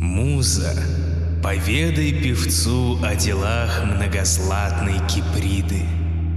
Муза, 0.00 0.82
поведай 1.42 2.12
певцу 2.12 2.98
о 3.04 3.14
делах 3.14 3.84
многозлатной 3.84 4.94
Киприды. 5.06 5.82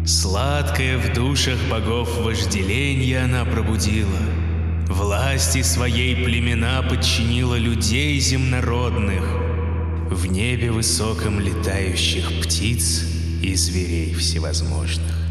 Сладкое 0.06 0.98
в 0.98 1.14
душах 1.14 1.58
богов 1.72 2.10
вожделенье 2.18 3.24
она 3.24 3.46
пробудила. 3.46 4.20
Власти 4.90 5.62
своей 5.62 6.14
племена 6.14 6.82
подчинила 6.82 7.56
людей 7.56 8.20
земнородных. 8.20 9.24
В 10.12 10.26
небе 10.26 10.70
высоком 10.70 11.40
летающих 11.40 12.42
птиц 12.42 13.06
и 13.42 13.56
зверей 13.56 14.14
всевозможных. 14.14 15.23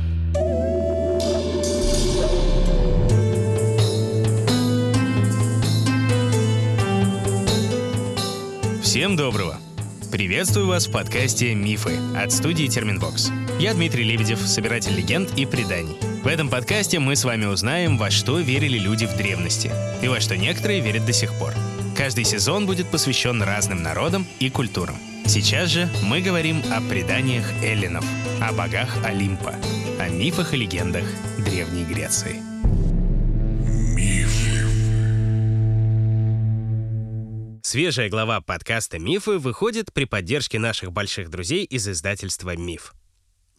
Всем 9.02 9.16
доброго! 9.16 9.58
Приветствую 10.12 10.68
вас 10.68 10.86
в 10.86 10.92
подкасте 10.92 11.56
«Мифы» 11.56 11.98
от 12.16 12.30
студии 12.30 12.68
Терминвокс. 12.68 13.32
Я 13.58 13.74
Дмитрий 13.74 14.04
Лебедев, 14.04 14.38
собиратель 14.38 14.94
легенд 14.94 15.36
и 15.36 15.44
преданий. 15.44 15.96
В 16.22 16.28
этом 16.28 16.48
подкасте 16.48 17.00
мы 17.00 17.16
с 17.16 17.24
вами 17.24 17.46
узнаем, 17.46 17.98
во 17.98 18.12
что 18.12 18.38
верили 18.38 18.78
люди 18.78 19.06
в 19.06 19.16
древности 19.16 19.72
и 20.02 20.06
во 20.06 20.20
что 20.20 20.36
некоторые 20.36 20.78
верят 20.78 21.04
до 21.04 21.12
сих 21.12 21.36
пор. 21.36 21.52
Каждый 21.96 22.22
сезон 22.22 22.64
будет 22.64 22.92
посвящен 22.92 23.42
разным 23.42 23.82
народам 23.82 24.24
и 24.38 24.48
культурам. 24.50 24.94
Сейчас 25.26 25.70
же 25.70 25.90
мы 26.04 26.20
говорим 26.20 26.62
о 26.70 26.80
преданиях 26.80 27.50
эллинов, 27.60 28.04
о 28.40 28.52
богах 28.52 29.04
Олимпа, 29.04 29.56
о 29.98 30.10
мифах 30.10 30.54
и 30.54 30.58
легендах 30.58 31.06
Древней 31.38 31.82
Греции. 31.82 32.51
Свежая 37.72 38.10
глава 38.10 38.42
подкаста 38.42 38.98
«Мифы» 38.98 39.38
выходит 39.38 39.94
при 39.94 40.04
поддержке 40.04 40.58
наших 40.58 40.92
больших 40.92 41.30
друзей 41.30 41.64
из 41.64 41.88
издательства 41.88 42.54
«Миф». 42.54 42.92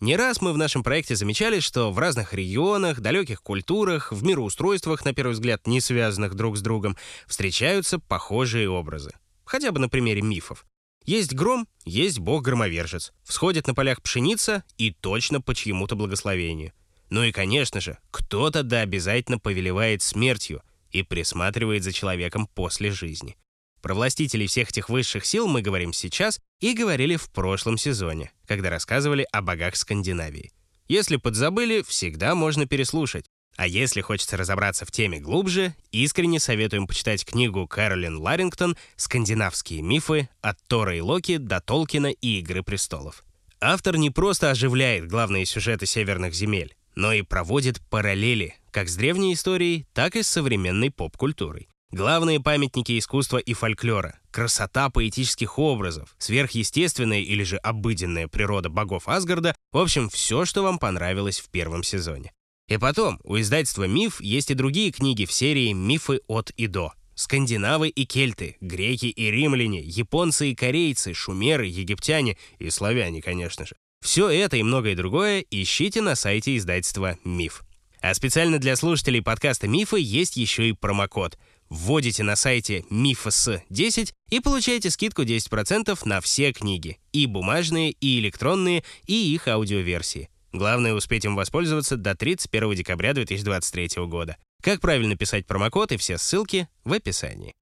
Не 0.02 0.17
раз 0.17 0.39
мы 0.39 0.53
в 0.53 0.58
нашем 0.59 0.83
проекте 0.83 1.16
замечали, 1.16 1.59
что 1.59 1.92
в 1.92 1.97
разных 1.97 2.36
регионах, 2.36 3.00
далеких 3.00 3.42
культурах, 3.42 4.11
в 4.11 4.23
мироустройствах, 4.23 5.03
на 5.03 5.16
первый 5.16 5.31
взгляд, 5.31 5.66
не 5.66 5.81
связанных 5.81 6.36
друг 6.36 6.58
с 6.58 6.61
другом, 6.61 6.95
встречаются 7.25 7.97
похожие 7.97 8.70
образы. 8.70 9.16
Хотя 9.45 9.72
бы 9.72 9.80
на 9.80 9.89
примере 9.89 10.22
мифов. 10.22 10.67
Есть 11.05 11.33
гром, 11.33 11.67
есть 11.83 12.20
бог-громовержец. 12.20 13.14
Всходит 13.23 13.66
на 13.66 13.73
полях 13.73 14.00
пшеница 14.03 14.64
и 14.77 14.92
точно 14.92 15.42
по 15.42 15.55
чьему-то 15.55 15.95
благословению. 15.95 16.72
Ну 17.09 17.23
и, 17.23 17.31
конечно 17.31 17.81
же, 17.81 17.98
кто-то 18.11 18.61
да 18.61 18.81
обязательно 18.81 19.39
повелевает 19.39 20.03
смертью 20.03 20.61
и 20.92 21.02
присматривает 21.02 21.81
за 21.81 21.92
человеком 21.92 22.45
после 22.45 22.92
жизни. 22.92 23.36
Про 23.84 23.95
властителей 23.95 24.48
всех 24.48 24.70
этих 24.70 24.88
высших 24.88 25.26
сил 25.26 25.45
мы 25.45 25.62
говорим 25.62 25.92
сейчас 25.92 26.39
и 26.62 26.73
говорили 26.73 27.17
в 27.17 27.30
прошлом 27.30 27.78
сезоне, 27.78 28.31
когда 28.48 28.70
рассказывали 28.70 29.28
о 29.34 29.42
богах 29.42 29.76
Скандинавии. 29.76 30.53
Если 30.88 31.17
подзабыли, 31.17 31.84
всегда 31.86 32.34
можно 32.34 32.66
переслушать. 32.66 33.26
А 33.58 33.67
если 33.67 34.00
хочется 34.00 34.38
разобраться 34.38 34.86
в 34.86 34.92
теме 34.92 35.20
глубже, 35.20 35.76
искренне 35.92 36.39
советуем 36.39 36.88
почитать 36.88 37.26
книгу 37.26 37.67
Кэролин 37.67 38.20
Ларингтон 38.20 38.78
«Скандинавские 38.95 39.81
мифы. 39.81 40.30
От 40.39 40.58
Тора 40.67 40.95
и 40.95 41.02
Локи 41.02 41.36
до 41.36 41.59
Толкина 41.59 42.08
и 42.08 42.39
Игры 42.39 42.64
престолов». 42.64 43.26
Автор 43.59 43.98
не 43.98 44.09
просто 44.09 44.50
оживляет 44.50 45.09
главные 45.09 45.45
сюжеты 45.45 45.88
северных 45.88 46.34
земель, 46.34 46.73
но 46.95 47.11
и 47.11 47.22
проводит 47.22 47.81
параллели 47.89 48.56
как 48.72 48.88
с 48.88 48.95
древней 48.95 49.34
историей, 49.34 49.86
так 49.94 50.16
и 50.16 50.23
с 50.23 50.28
современной 50.30 50.89
поп-культурой. 50.89 51.67
Главные 51.94 52.39
памятники 52.39 52.97
искусства 52.97 53.38
и 53.38 53.53
фольклора, 53.53 54.19
красота 54.31 54.89
поэтических 54.89 55.59
образов, 55.59 56.16
сверхъестественная 56.17 57.19
или 57.19 57.44
же 57.44 57.58
обыденная 57.58 58.27
природа 58.27 58.69
богов 58.69 59.08
Асгарда, 59.08 59.55
в 59.72 59.77
общем, 59.77 60.09
все, 60.09 60.43
что 60.45 60.64
вам 60.64 60.80
понравилось 60.80 61.39
в 61.39 61.49
первом 61.52 61.83
сезоне. 61.83 62.32
И 62.67 62.77
потом, 62.77 63.20
у 63.23 63.37
издательства 63.37 63.83
«Миф» 63.83 64.21
есть 64.21 64.49
и 64.49 64.55
другие 64.55 64.92
книги 64.92 65.26
в 65.26 65.32
серии 65.32 65.71
«Мифы 65.71 66.21
от 66.26 66.49
и 66.58 66.65
до». 66.65 66.93
Скандинавы 67.14 67.89
и 67.89 68.05
кельты, 68.08 68.58
греки 68.59 69.05
и 69.05 69.30
римляне, 69.30 69.80
японцы 69.82 70.49
и 70.49 70.55
корейцы, 70.55 71.14
шумеры, 71.14 71.67
египтяне 71.67 72.39
и 72.58 72.71
славяне, 72.71 73.21
конечно 73.21 73.67
же. 73.67 73.76
Все 74.03 74.32
это 74.32 74.58
и 74.58 74.64
многое 74.64 74.95
другое 74.95 75.45
ищите 75.52 76.02
на 76.02 76.15
сайте 76.15 76.58
издательства 76.58 77.20
«Миф». 77.23 77.61
А 78.02 78.14
специально 78.15 78.58
для 78.58 78.76
слушателей 78.76 79.21
подкаста 79.21 79.67
«Мифы» 79.67 79.99
есть 79.99 80.37
еще 80.37 80.67
и 80.67 80.73
промокод– 80.73 81.37
Вводите 81.73 82.22
на 82.22 82.36
сайте 82.36 82.86
MIFS10 82.92 84.11
и 84.30 84.39
получаете 84.39 84.92
скидку 84.92 85.23
10% 85.23 85.98
на 86.06 86.22
все 86.22 86.54
книги, 86.54 87.00
и 87.11 87.26
бумажные, 87.26 87.94
и 87.94 88.20
электронные, 88.20 88.84
и 89.08 89.34
их 89.34 89.48
аудиоверсии. 89.48 90.30
Главное 90.52 90.94
успеть 90.94 91.26
им 91.26 91.36
воспользоваться 91.36 91.98
до 91.98 92.14
31 92.14 92.76
декабря 92.76 93.14
2023 93.14 94.06
года. 94.06 94.38
Как 94.62 94.82
правильно 94.82 95.16
писать 95.16 95.48
промокод 95.48 95.92
и 95.94 95.98
все 95.98 96.20
ссылки 96.20 96.67
в 96.83 96.94
описании. 96.94 97.54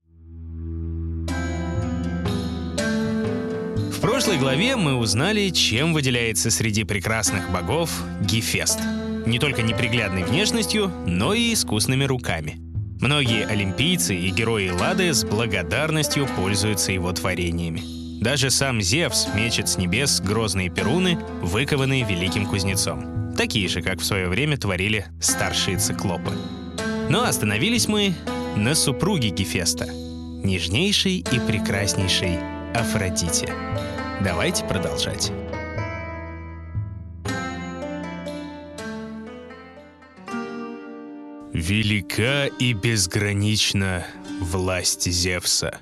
В 3.93 4.01
прошлой 4.01 4.37
главе 4.37 4.75
мы 4.75 4.95
узнали, 4.95 5.51
чем 5.51 5.93
выделяется 5.93 6.51
среди 6.51 6.83
прекрасных 6.83 7.49
богов 7.49 7.89
Гефест. 8.19 8.79
Не 9.25 9.39
только 9.39 9.61
неприглядной 9.61 10.25
внешностью, 10.25 10.89
но 11.07 11.33
и 11.33 11.53
искусными 11.53 12.03
руками– 12.03 12.59
Многие 13.01 13.47
олимпийцы 13.47 14.15
и 14.15 14.29
герои 14.29 14.69
Лады 14.69 15.11
с 15.11 15.23
благодарностью 15.25 16.27
пользуются 16.35 16.91
его 16.91 17.11
творениями. 17.11 17.81
Даже 18.21 18.51
сам 18.51 18.79
Зевс 18.79 19.27
мечет 19.33 19.67
с 19.67 19.77
небес 19.79 20.21
грозные 20.21 20.69
перуны, 20.69 21.17
выкованные 21.41 22.03
великим 22.03 22.45
кузнецом. 22.45 23.33
Такие 23.35 23.67
же, 23.67 23.81
как 23.81 23.99
в 23.99 24.05
свое 24.05 24.29
время 24.29 24.55
творили 24.55 25.07
старшие 25.19 25.79
циклопы. 25.79 26.31
Но 27.09 27.23
остановились 27.23 27.87
мы 27.87 28.13
на 28.55 28.75
супруге 28.75 29.29
Гефеста, 29.29 29.87
нежнейшей 30.43 31.17
и 31.17 31.39
прекраснейшей 31.39 32.37
Афродите. 32.75 33.51
Давайте 34.23 34.63
продолжать. 34.65 35.31
Велика 41.61 42.47
и 42.47 42.73
безгранична 42.73 44.07
власть 44.39 45.07
Зевса. 45.11 45.77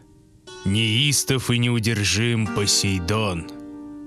Неистов 0.66 1.50
и 1.50 1.58
неудержим 1.58 2.48
Посейдон, 2.48 3.50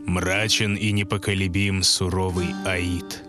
мрачен 0.06 0.75
и 0.75 0.93
непоколебим 0.93 1.82
суровый 1.82 2.49
Аид. 2.66 3.22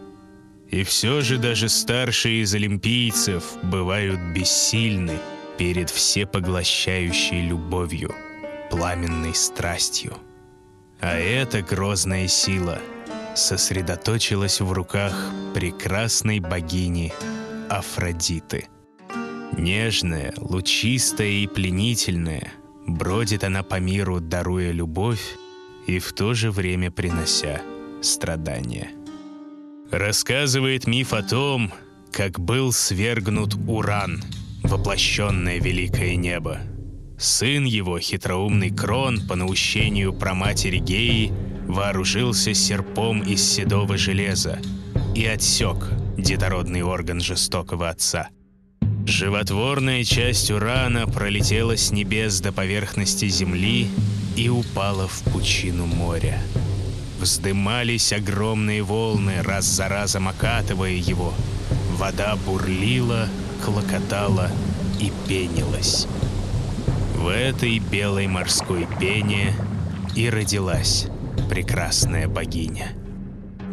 И 0.70 0.84
все 0.84 1.22
же 1.22 1.38
даже 1.38 1.70
старшие 1.70 2.42
из 2.42 2.54
олимпийцев 2.54 3.46
бывают 3.64 4.20
бессильны 4.36 5.20
перед 5.58 5.90
всепоглощающей 5.90 7.48
любовью, 7.48 8.14
пламенной 8.70 9.36
страстью. 9.36 10.18
А 11.00 11.18
эта 11.18 11.62
грозная 11.62 12.28
сила 12.28 12.82
сосредоточилась 13.38 14.60
в 14.60 14.70
руках 14.70 15.32
прекрасной 15.54 16.42
богини 16.42 17.14
Афродиты. 17.70 18.68
Нежная, 19.58 20.34
лучистая 20.38 21.30
и 21.30 21.48
пленительная, 21.48 22.52
бродит 22.86 23.44
она 23.44 23.64
по 23.64 23.80
миру, 23.80 24.20
даруя 24.20 24.72
любовь 24.72 25.38
и 25.88 26.00
в 26.00 26.14
то 26.14 26.34
же 26.34 26.52
время 26.52 26.92
принося 26.92 27.62
страдания. 28.02 28.90
Рассказывает 29.92 30.88
миф 30.88 31.14
о 31.14 31.24
том, 31.24 31.72
как 32.12 32.40
был 32.40 32.72
свергнут 32.72 33.56
Уран, 33.68 34.24
воплощенное 34.64 35.60
великое 35.60 36.16
небо. 36.16 36.60
Сын 37.18 37.64
его, 37.64 38.00
хитроумный 38.00 38.72
Крон, 38.72 39.28
по 39.28 39.36
наущению 39.36 40.14
праматери 40.14 40.80
Геи, 40.80 41.32
вооружился 41.68 42.54
серпом 42.54 43.22
из 43.22 43.42
седого 43.42 43.98
железа 43.98 44.60
и 45.16 45.26
отсек 45.26 45.90
детородный 46.18 46.82
орган 46.82 47.22
жестокого 47.22 47.90
отца. 47.90 48.30
Животворная 49.06 50.04
часть 50.04 50.50
урана 50.50 51.08
пролетела 51.08 51.76
с 51.76 51.92
небес 51.92 52.40
до 52.40 52.52
поверхности 52.52 53.28
земли 53.28 53.90
и 54.38 54.50
упала 54.50 55.08
в 55.08 55.22
пучину 55.32 55.86
моря. 55.86 56.42
Вздымались 57.20 58.14
огромные 58.14 58.82
волны, 58.82 59.42
раз 59.42 59.66
за 59.66 59.88
разом 59.88 60.28
окатывая 60.28 60.92
его. 60.92 61.34
Вода 61.98 62.36
бурлила, 62.46 63.28
клокотала 63.64 64.50
и 65.00 65.12
пенилась. 65.28 66.08
В 67.16 67.28
этой 67.28 67.80
белой 67.80 68.28
морской 68.28 68.88
пене 69.00 69.54
и 70.16 70.30
родилась 70.30 71.08
прекрасная 71.50 72.28
богиня. 72.28 72.92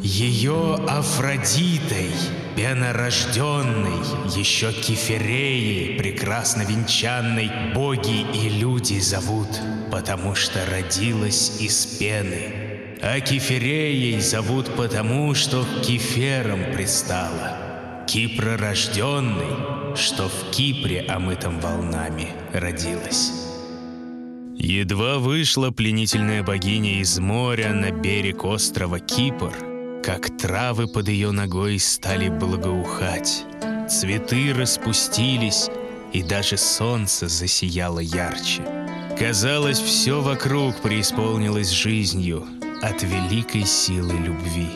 Ее 0.02 0.76
Афродитой 0.88 2.10
Пенорожденный, 2.56 4.00
еще 4.36 4.72
кефиреи, 4.72 5.96
прекрасно 5.96 6.62
венчанной, 6.62 7.50
боги 7.74 8.26
и 8.34 8.48
люди 8.48 8.98
зовут, 8.98 9.48
потому 9.90 10.34
что 10.34 10.60
родилась 10.66 11.60
из 11.60 11.86
пены. 11.86 12.98
А 13.00 13.18
кефиреей 13.20 14.20
зовут 14.20 14.74
потому, 14.76 15.34
что 15.34 15.64
к 15.64 15.86
кеферам 15.86 16.74
пристала. 16.74 18.04
Кипророжденный, 18.06 19.96
что 19.96 20.28
в 20.28 20.50
Кипре, 20.50 21.00
омытом 21.08 21.60
волнами, 21.60 22.28
родилась. 22.52 23.32
Едва 24.56 25.18
вышла 25.18 25.70
пленительная 25.70 26.42
богиня 26.42 27.00
из 27.00 27.18
моря 27.18 27.72
на 27.72 27.90
берег 27.90 28.44
острова 28.44 28.98
Кипр, 28.98 29.69
как 30.12 30.36
травы 30.36 30.88
под 30.88 31.06
ее 31.06 31.30
ногой 31.30 31.78
стали 31.78 32.28
благоухать, 32.28 33.44
цветы 33.88 34.52
распустились, 34.52 35.70
и 36.12 36.24
даже 36.24 36.56
солнце 36.56 37.28
засияло 37.28 38.00
ярче. 38.00 38.62
Казалось, 39.16 39.78
все 39.78 40.20
вокруг 40.20 40.80
преисполнилось 40.80 41.70
жизнью 41.70 42.44
от 42.82 43.04
великой 43.04 43.64
силы 43.64 44.14
любви. 44.14 44.70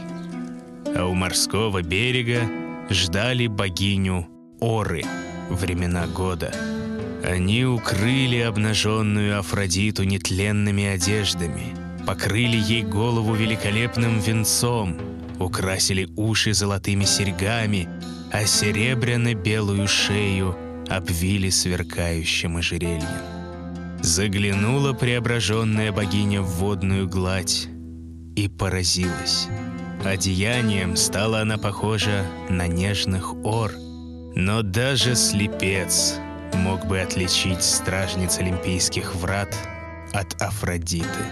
А 0.97 1.05
у 1.05 1.15
морского 1.15 1.83
берега 1.83 2.43
ждали 2.89 3.49
богиню 3.49 4.29
Оры 4.61 5.03
времена 5.51 6.07
года— 6.07 6.55
они 7.25 7.65
укрыли 7.65 8.39
обнаженную 8.41 9.39
Афродиту 9.39 10.05
нетленными 10.05 10.85
одеждами, 10.85 11.75
покрыли 12.07 12.57
ей 12.57 12.83
голову 12.83 13.35
великолепным 13.35 14.21
венцом, 14.21 15.14
украсили 15.39 16.09
уши 16.17 16.55
золотыми 16.55 17.05
серьгами, 17.05 17.89
а 18.33 18.45
серебряно-белую 18.45 19.87
шею 19.89 20.57
обвили 20.89 21.51
сверкающим 21.51 22.57
ожерельем. 22.57 23.03
Заглянула 24.01 24.93
преображенная 24.93 25.93
богиня 25.93 26.43
в 26.43 26.57
водную 26.57 27.09
гладь 27.09 27.69
и 28.37 28.49
поразилась. 28.49 29.49
Одеянием 30.05 30.97
стала 30.97 31.41
она 31.41 31.57
похожа 31.57 32.27
на 32.51 32.67
нежных 32.67 33.35
ор, 33.45 33.73
но 34.35 34.63
даже 34.63 35.15
слепец 35.15 36.17
мог 36.53 36.87
бы 36.87 37.01
отличить 37.01 37.63
стражниц 37.63 38.39
Олимпийских 38.39 39.15
врат 39.15 39.57
от 40.13 40.41
Афродиты, 40.43 41.25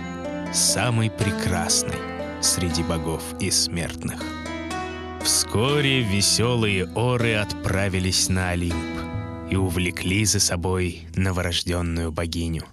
самой 0.55 1.11
прекрасной 1.11 2.12
среди 2.43 2.83
богов 2.83 3.23
и 3.41 3.51
смертных. 3.51 4.23
Вскоре 5.23 6.03
веселые 6.03 6.87
оры 6.95 7.35
отправились 7.35 8.29
на 8.29 8.51
Олимп 8.51 9.01
и 9.51 9.57
увлекли 9.57 10.25
за 10.25 10.41
собой 10.41 11.07
новорожденную 11.15 12.11
богиню. 12.11 12.65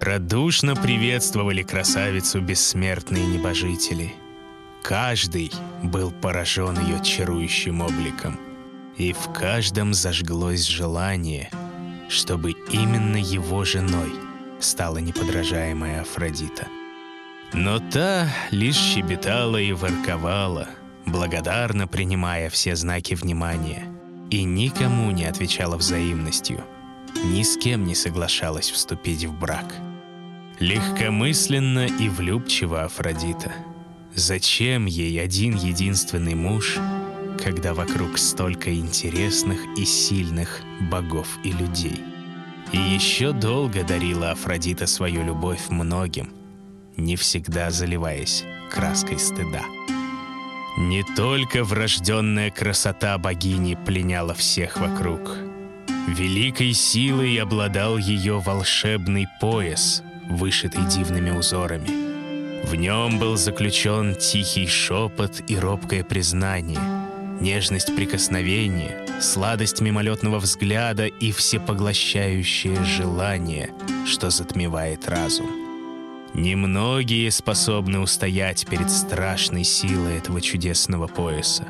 Радушно 0.00 0.74
приветствовали 0.76 1.62
красавицу 1.62 2.40
бессмертные 2.40 3.26
небожители. 3.26 4.12
Каждый 4.82 5.50
был 5.82 6.10
поражен 6.10 6.78
ее 6.80 7.02
чарующим 7.02 7.80
обликом, 7.80 8.38
и 8.96 9.12
в 9.12 9.32
каждом 9.32 9.94
зажглось 9.94 10.66
желание— 10.66 11.50
чтобы 12.08 12.52
именно 12.70 13.16
его 13.16 13.64
женой 13.64 14.12
стала 14.60 14.98
неподражаемая 14.98 16.02
Афродита. 16.02 16.66
Но 17.52 17.78
та 17.78 18.28
лишь 18.52 18.76
щебетала 18.76 19.60
и 19.60 19.72
ворковала, 19.72 20.68
благодарно 21.06 21.86
принимая 21.86 22.50
все 22.50 22.76
знаки 22.76 23.14
внимания, 23.14 23.84
и 24.30 24.44
никому 24.44 25.10
не 25.12 25.24
отвечала 25.24 25.76
взаимностью, 25.76 26.64
ни 27.24 27.42
с 27.42 27.56
кем 27.56 27.84
не 27.84 27.94
соглашалась 27.94 28.70
вступить 28.70 29.24
в 29.24 29.38
брак. 29.38 29.74
Легкомысленно 30.58 31.86
и 31.86 32.08
влюбчиво 32.08 32.82
Афродита. 32.84 33.52
Зачем 34.14 34.86
ей 34.86 35.20
один 35.22 35.54
единственный 35.54 36.34
муж, 36.34 36.78
когда 37.42 37.74
вокруг 37.74 38.18
столько 38.18 38.74
интересных 38.74 39.60
и 39.76 39.84
сильных 39.84 40.62
богов 40.90 41.38
и 41.44 41.52
людей. 41.52 42.00
И 42.72 42.78
еще 42.78 43.32
долго 43.32 43.84
дарила 43.84 44.30
Афродита 44.30 44.86
свою 44.86 45.22
любовь 45.24 45.68
многим, 45.68 46.32
не 46.96 47.16
всегда 47.16 47.70
заливаясь 47.70 48.44
краской 48.70 49.18
стыда. 49.18 49.62
Не 50.78 51.02
только 51.16 51.64
врожденная 51.64 52.50
красота 52.50 53.16
богини 53.16 53.78
пленяла 53.86 54.34
всех 54.34 54.78
вокруг. 54.78 55.36
Великой 56.06 56.72
силой 56.74 57.36
обладал 57.38 57.96
ее 57.96 58.38
волшебный 58.38 59.26
пояс, 59.40 60.02
вышитый 60.28 60.84
дивными 60.84 61.30
узорами. 61.30 62.66
В 62.66 62.74
нем 62.74 63.18
был 63.18 63.36
заключен 63.36 64.14
тихий 64.14 64.66
шепот 64.66 65.42
и 65.48 65.58
робкое 65.58 66.04
признание— 66.04 66.80
нежность 67.40 67.94
прикосновения, 67.94 69.06
сладость 69.20 69.80
мимолетного 69.80 70.38
взгляда 70.38 71.06
и 71.06 71.32
всепоглощающее 71.32 72.84
желание, 72.84 73.70
что 74.06 74.30
затмевает 74.30 75.08
разум. 75.08 75.65
Немногие 76.34 77.30
способны 77.30 78.00
устоять 78.00 78.66
перед 78.66 78.90
страшной 78.90 79.64
силой 79.64 80.18
этого 80.18 80.40
чудесного 80.40 81.06
пояса. 81.06 81.66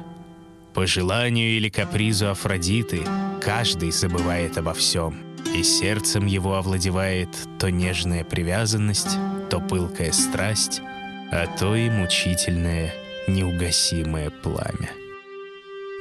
По 0.74 0.86
желанию 0.86 1.56
или 1.56 1.68
капризу 1.68 2.28
Афродиты 2.28 3.02
каждый 3.40 3.92
забывает 3.92 4.58
обо 4.58 4.74
всем, 4.74 5.16
и 5.54 5.62
сердцем 5.62 6.26
его 6.26 6.56
овладевает 6.56 7.28
то 7.58 7.70
нежная 7.70 8.24
привязанность, 8.24 9.16
то 9.48 9.60
пылкая 9.60 10.12
страсть, 10.12 10.82
а 11.30 11.46
то 11.58 11.74
и 11.74 11.88
мучительное 11.88 12.92
неугасимое 13.28 14.30
пламя. 14.30 14.90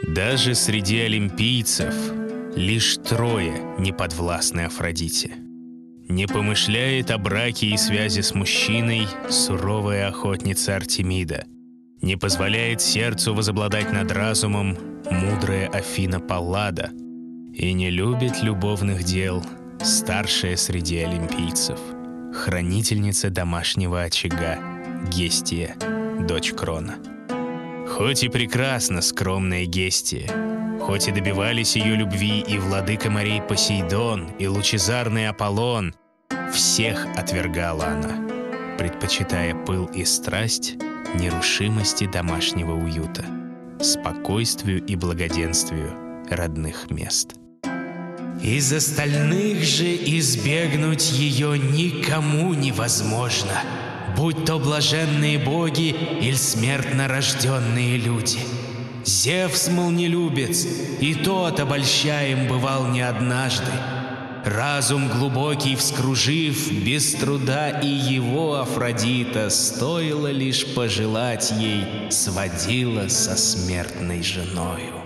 Даже 0.08 0.56
среди 0.56 1.00
олимпийцев 1.00 1.94
лишь 2.56 2.98
трое 2.98 3.54
не 3.80 3.92
подвластны 3.92 4.62
Афродите. 4.62 5.45
Не 6.08 6.28
помышляет 6.28 7.10
о 7.10 7.18
браке 7.18 7.68
и 7.68 7.78
связи 7.78 8.22
с 8.22 8.36
мужчиной 8.36 9.08
суровая 9.30 10.08
охотница 10.08 10.76
Артемида. 10.76 11.46
Не 12.02 12.16
позволяет 12.16 12.82
сердцу 12.82 13.34
возобладать 13.34 13.92
над 13.92 14.12
разумом 14.12 14.78
мудрая 15.10 15.68
Афина 15.68 16.20
Паллада. 16.20 16.92
И 17.54 17.74
не 17.74 17.90
любит 17.90 18.44
любовных 18.44 19.04
дел 19.04 19.44
старшая 19.82 20.58
среди 20.58 21.00
олимпийцев, 21.00 21.80
хранительница 22.34 23.30
домашнего 23.30 24.04
очага 24.04 24.60
Гестия, 25.12 25.76
дочь 26.28 26.54
Крона. 26.54 26.96
Хоть 27.88 28.24
и 28.24 28.30
прекрасна 28.30 29.02
скромная 29.02 29.66
Гестия, 29.66 30.30
хоть 30.86 31.08
и 31.08 31.12
добивались 31.12 31.76
ее 31.76 31.96
любви 31.96 32.42
и 32.42 32.60
владыка 32.60 33.10
морей 33.10 33.42
Посейдон, 33.42 34.30
и 34.38 34.48
лучезарный 34.48 35.28
Аполлон, 35.28 35.96
всех 36.54 37.08
отвергала 37.18 37.88
она, 37.88 38.78
предпочитая 38.78 39.56
пыл 39.56 39.86
и 39.86 40.06
страсть 40.06 40.76
нерушимости 41.16 42.06
домашнего 42.06 42.74
уюта, 42.74 43.26
спокойствию 43.82 44.86
и 44.86 44.96
благоденствию 44.96 45.92
родных 46.30 46.92
мест. 46.92 47.34
Из 48.44 48.72
остальных 48.72 49.64
же 49.64 49.86
избегнуть 49.96 51.12
ее 51.14 51.58
никому 51.58 52.54
невозможно— 52.54 53.62
будь 54.16 54.46
то 54.46 54.60
блаженные 54.60 55.38
боги 55.38 55.90
или 56.22 56.36
смертно 56.36 57.08
рожденные 57.08 57.98
люди. 57.98 58.40
Зевс 59.06 59.70
молнелюбец, 59.70 60.66
и 61.00 61.14
тот 61.16 61.60
обольщаем 61.60 62.48
бывал 62.48 62.88
не 62.88 63.02
однажды. 63.02 63.72
Разум 64.44 65.08
глубокий 65.10 65.76
вскружив, 65.76 66.72
без 66.72 67.14
труда 67.14 67.70
и 67.70 67.88
его 67.88 68.56
Афродита, 68.56 69.50
стоило 69.50 70.32
лишь 70.32 70.66
пожелать 70.74 71.52
ей, 71.58 72.12
сводила 72.12 73.08
со 73.08 73.36
смертной 73.36 74.22
женою. 74.22 75.02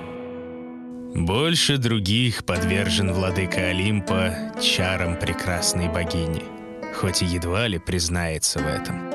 Больше 1.16 1.78
других 1.78 2.46
подвержен 2.46 3.12
владыка 3.14 3.70
Олимпа 3.70 4.54
чарам 4.62 5.18
прекрасной 5.18 5.90
богини— 5.90 6.44
хоть 6.94 7.22
и 7.22 7.26
едва 7.26 7.68
ли 7.68 7.80
признается 7.80 8.60
в 8.60 8.68
этом. 8.68 9.10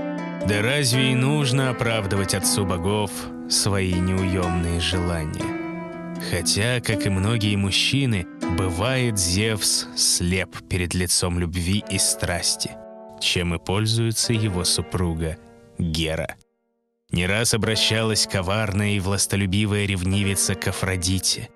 Да 0.47 0.63
разве 0.63 1.13
и 1.13 1.15
нужно 1.15 1.71
оправдывать 1.71 2.35
отцу 2.35 2.65
богов 2.65 3.11
свои 3.51 3.95
неуемные 3.95 4.81
желания? 4.81 5.65
Хотя, 6.31 6.81
как 6.81 7.07
и 7.07 7.11
многие 7.11 7.57
мужчины, 7.57 8.27
бывает 8.57 9.19
Зевс 9.19 9.87
слеп 9.97 10.57
перед 10.69 10.95
лицом 10.95 11.39
любви 11.39 11.85
и 11.91 11.99
страсти, 11.99 12.71
чем 13.21 13.55
и 13.55 13.59
пользуется 13.59 14.33
его 14.33 14.65
супруга 14.65 15.37
Гера. 15.79 16.37
Не 17.11 17.27
раз 17.27 17.55
обращалась 17.55 18.27
коварная 18.27 18.93
и 18.93 19.01
властолюбивая 19.01 19.87
ревнивица 19.87 20.55
к 20.55 20.69
Афродите. 20.69 21.49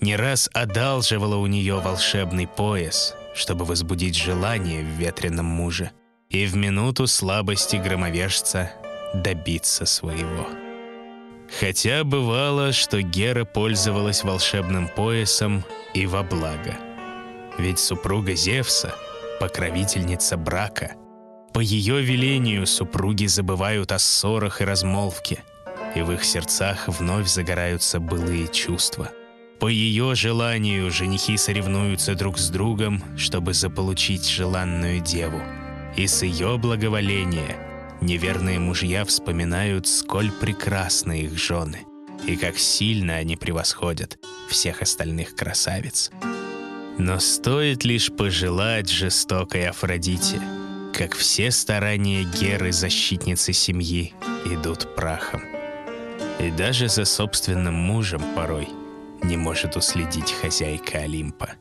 Не 0.00 0.16
раз 0.16 0.48
одалживала 0.52 1.36
у 1.36 1.46
нее 1.46 1.80
волшебный 1.80 2.46
пояс, 2.46 3.14
чтобы 3.34 3.64
возбудить 3.64 4.16
желание 4.16 4.82
в 4.82 4.88
ветреном 4.98 5.46
муже 5.46 5.90
и 6.28 6.46
в 6.46 6.56
минуту 6.56 7.06
слабости 7.06 7.76
громовержца 7.76 8.70
добиться 9.14 9.84
своего. 9.84 10.46
Хотя 11.58 12.04
бывало, 12.04 12.72
что 12.72 13.02
Гера 13.02 13.44
пользовалась 13.44 14.22
волшебным 14.22 14.88
поясом 14.88 15.64
и 15.94 16.06
во 16.06 16.22
благо. 16.22 16.76
Ведь 17.58 17.78
супруга 17.78 18.34
Зевса— 18.34 18.94
покровительница 19.40 20.36
брака— 20.36 20.92
по 21.52 21.58
ее 21.58 22.00
велению 22.00 22.66
супруги 22.66 23.26
забывают 23.26 23.90
о 23.90 23.98
ссорах 23.98 24.60
и 24.60 24.64
размолвке, 24.64 25.42
и 25.96 26.02
в 26.02 26.12
их 26.12 26.24
сердцах 26.24 26.86
вновь 26.86 27.28
загораются 27.28 27.98
былые 27.98 28.46
чувства. 28.48 29.10
По 29.58 29.66
ее 29.66 30.14
желанию 30.14 30.90
женихи 30.90 31.36
соревнуются 31.36 32.14
друг 32.14 32.38
с 32.38 32.48
другом, 32.50 33.02
чтобы 33.18 33.52
заполучить 33.52 34.28
желанную 34.28 35.00
деву. 35.00 35.42
И 35.96 36.06
с 36.06 36.22
ее 36.22 36.56
благоволения 36.56 37.56
неверные 38.00 38.58
мужья 38.58 39.04
вспоминают, 39.04 39.86
сколь 39.86 40.30
прекрасны 40.30 41.22
их 41.22 41.38
жены, 41.38 41.86
и 42.26 42.36
как 42.36 42.58
сильно 42.58 43.14
они 43.14 43.36
превосходят 43.36 44.18
всех 44.48 44.82
остальных 44.82 45.34
красавиц. 45.34 46.10
Но 46.98 47.18
стоит 47.18 47.84
лишь 47.84 48.12
пожелать 48.12 48.90
жестокой 48.90 49.68
Афродите— 49.68 50.40
как 51.00 51.14
все 51.14 51.50
старания 51.50 52.24
Геры, 52.24 52.72
защитницы 52.72 53.54
семьи, 53.54 54.12
идут 54.44 54.94
прахом. 54.94 55.42
И 56.38 56.50
даже 56.50 56.88
за 56.88 57.06
собственным 57.06 57.72
мужем 57.72 58.22
порой 58.34 58.68
не 59.22 59.38
может 59.38 59.76
уследить 59.76 60.30
хозяйка 60.30 60.98
Олимпа. 60.98 61.52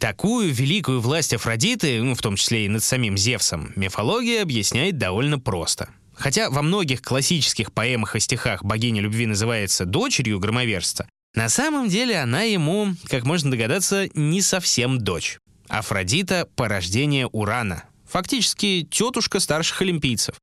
Такую 0.00 0.52
великую 0.52 1.00
власть 1.00 1.34
Афродиты, 1.34 2.02
ну, 2.02 2.14
в 2.14 2.22
том 2.22 2.36
числе 2.36 2.64
и 2.64 2.68
над 2.68 2.82
самим 2.82 3.16
Зевсом, 3.16 3.72
мифология 3.76 4.42
объясняет 4.42 4.98
довольно 4.98 5.38
просто. 5.38 5.90
Хотя 6.14 6.50
во 6.50 6.62
многих 6.62 7.02
классических 7.02 7.72
поэмах 7.72 8.16
и 8.16 8.20
стихах 8.20 8.64
богиня 8.64 9.02
любви 9.02 9.26
называется 9.26 9.84
дочерью 9.84 10.40
громовержца, 10.40 11.08
на 11.34 11.48
самом 11.48 11.88
деле 11.88 12.18
она 12.18 12.42
ему, 12.42 12.94
как 13.08 13.24
можно 13.24 13.50
догадаться, 13.50 14.08
не 14.14 14.42
совсем 14.42 14.98
дочь. 14.98 15.38
Афродита— 15.68 16.48
порождение 16.56 17.28
Урана, 17.28 17.84
Фактически 18.10 18.88
тетушка 18.90 19.38
старших 19.38 19.82
олимпийцев. 19.82 20.34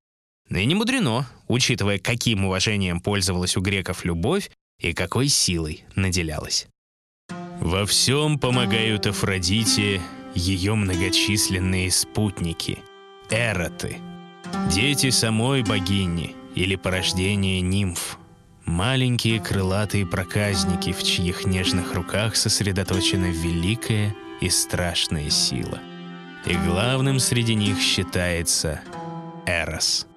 И 0.50 0.66
не 0.66 0.74
мудрено, 0.74 1.28
учитывая, 1.50 2.00
каким 2.00 2.46
уважением 2.46 3.02
пользовалась 3.02 3.58
у 3.58 3.62
греков 3.62 4.06
любовь 4.06 4.50
и 4.80 4.94
какой 4.94 5.28
силой 5.28 5.84
наделялась. 5.96 6.68
Во 7.60 7.86
всем 7.86 8.40
помогают 8.40 9.08
Афродите 9.08 10.02
ее 10.36 10.76
многочисленные 10.76 11.92
спутники— 11.92 12.80
эроты, 13.30 13.98
дети 14.72 15.10
самой 15.10 15.64
богини 15.64 16.36
или 16.56 16.76
порождение 16.76 17.62
нимф, 17.62 18.20
маленькие 18.66 19.40
крылатые 19.40 20.06
проказники, 20.06 20.92
в 20.92 21.04
чьих 21.04 21.46
нежных 21.46 21.94
руках 21.94 22.36
сосредоточена 22.36 23.32
великая 23.32 24.16
и 24.42 24.50
страшная 24.50 25.30
сила— 25.30 25.80
и 26.48 26.56
главным 26.56 27.20
среди 27.20 27.56
них 27.56 27.80
считается 27.80 28.80
Эрос. 29.46 30.08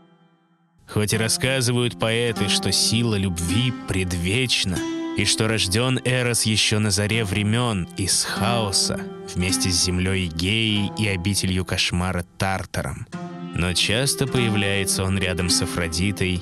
Хоть 0.86 1.12
и 1.12 1.16
рассказывают 1.16 1.98
поэты, 1.98 2.48
что 2.48 2.72
сила 2.72 3.16
любви 3.16 3.72
предвечна, 3.88 4.78
и 5.16 5.24
что 5.24 5.48
рожден 5.48 6.00
Эрос 6.04 6.44
еще 6.44 6.78
на 6.78 6.90
заре 6.90 7.24
времен 7.24 7.88
из 7.96 8.24
хаоса, 8.24 9.00
вместе 9.34 9.70
с 9.70 9.84
землей 9.84 10.28
Геей 10.28 10.90
и 10.98 11.06
обителью 11.08 11.64
кошмара 11.64 12.24
Тартаром. 12.38 13.06
Но 13.54 13.72
часто 13.74 14.26
появляется 14.26 15.04
он 15.04 15.18
рядом 15.18 15.50
с 15.50 15.62
Афродитой 15.62 16.40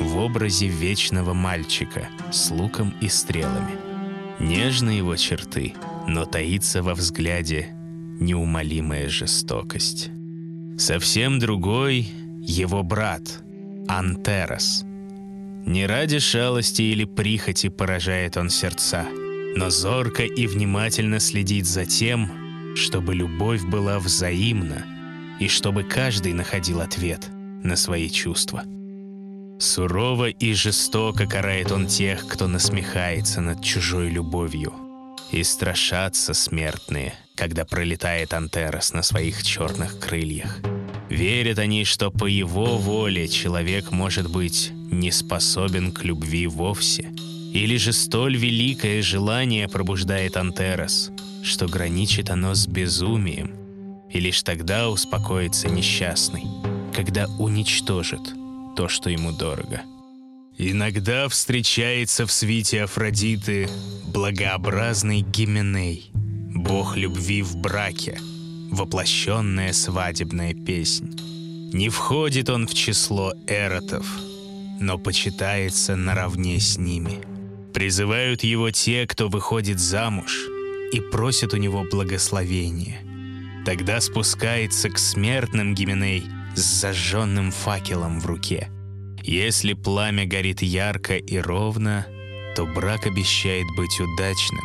в 0.00 0.16
образе 0.16 0.68
вечного 0.68 1.34
мальчика 1.34 2.08
с 2.32 2.50
луком 2.50 2.94
и 3.00 3.08
стрелами. 3.08 3.72
Нежны 4.38 4.90
его 4.90 5.16
черты, 5.16 5.74
но 6.06 6.24
таится 6.24 6.82
во 6.82 6.94
взгляде 6.94 7.68
неумолимая 8.18 9.08
жестокость. 9.08 10.10
Совсем 10.78 11.38
другой— 11.38 12.08
его 12.40 12.82
брат, 12.82 13.22
Антерос. 13.88 14.84
Не 15.66 15.86
ради 15.86 16.18
шалости 16.20 16.82
или 16.82 17.04
прихоти 17.04 17.68
поражает 17.68 18.36
он 18.36 18.50
сердца, 18.50 19.06
но 19.56 19.68
зорко 19.68 20.22
и 20.22 20.46
внимательно 20.46 21.20
следит 21.20 21.66
за 21.66 21.84
тем, 21.84 22.74
чтобы 22.76 23.14
любовь 23.14 23.62
была 23.64 23.98
взаимна 23.98 24.84
и 25.40 25.48
чтобы 25.48 25.82
каждый 25.82 26.32
находил 26.32 26.80
ответ 26.80 27.26
на 27.64 27.76
свои 27.76 28.08
чувства. 28.08 28.62
Сурово 29.58 30.28
и 30.28 30.54
жестоко 30.54 31.26
карает 31.26 31.72
он 31.72 31.86
тех, 31.86 32.26
кто 32.26 32.46
насмехается 32.46 33.40
над 33.40 33.62
чужой 33.62 34.08
любовью. 34.08 34.72
И 35.32 35.42
страшатся 35.42 36.34
смертные— 36.34 37.14
когда 37.36 37.64
пролетает 37.64 38.32
Антерос 38.32 38.92
на 38.92 39.02
своих 39.02 39.42
черных 39.42 40.00
крыльях. 40.00 40.58
Верят 41.08 41.58
они, 41.58 41.84
что 41.84 42.10
по 42.10 42.24
его 42.24 42.78
воле 42.78 43.28
человек 43.28 43.92
может 43.92 44.28
быть 44.30 44.72
не 44.90 45.10
способен 45.10 45.92
к 45.92 46.04
любви 46.04 46.46
вовсе. 46.46 47.12
Или 47.52 47.76
же 47.76 47.92
столь 47.92 48.36
великое 48.36 49.02
желание 49.02 49.68
пробуждает 49.68 50.36
Антерос, 50.36 51.10
что 51.42 51.66
граничит 51.66 52.30
оно 52.30 52.54
с 52.54 52.66
безумием. 52.66 53.50
И 54.10 54.20
лишь 54.20 54.42
тогда 54.42 54.88
успокоится 54.90 55.68
несчастный, 55.68 56.44
когда 56.94 57.26
уничтожит 57.38 58.20
то, 58.76 58.88
что 58.88 59.10
ему 59.10 59.32
дорого. 59.32 59.82
Иногда 60.58 61.28
встречается 61.28 62.26
в 62.26 62.32
свите 62.32 62.84
Афродиты 62.84 63.68
благообразный 64.12 65.20
Гименей— 65.20 66.10
бог 66.56 66.96
любви 66.96 67.42
в 67.42 67.56
браке, 67.56 68.18
воплощенная 68.70 69.72
свадебная 69.72 70.54
песнь. 70.54 71.14
Не 71.72 71.88
входит 71.88 72.48
он 72.48 72.66
в 72.66 72.74
число 72.74 73.32
эротов, 73.46 74.06
но 74.80 74.98
почитается 74.98 75.96
наравне 75.96 76.60
с 76.60 76.78
ними. 76.78 77.20
Призывают 77.72 78.42
его 78.42 78.70
те, 78.70 79.06
кто 79.06 79.28
выходит 79.28 79.78
замуж, 79.78 80.46
и 80.92 81.00
просят 81.00 81.52
у 81.54 81.56
него 81.56 81.84
благословения. 81.90 82.98
Тогда 83.64 84.00
спускается 84.00 84.88
к 84.88 84.98
смертным 84.98 85.74
Гименей 85.74 86.24
с 86.54 86.60
зажженным 86.80 87.50
факелом 87.50 88.20
в 88.20 88.26
руке. 88.26 88.68
Если 89.22 89.72
пламя 89.72 90.24
горит 90.24 90.62
ярко 90.62 91.16
и 91.16 91.36
ровно, 91.38 92.06
то 92.54 92.64
брак 92.64 93.06
обещает 93.06 93.66
быть 93.76 94.00
удачным, 94.00 94.64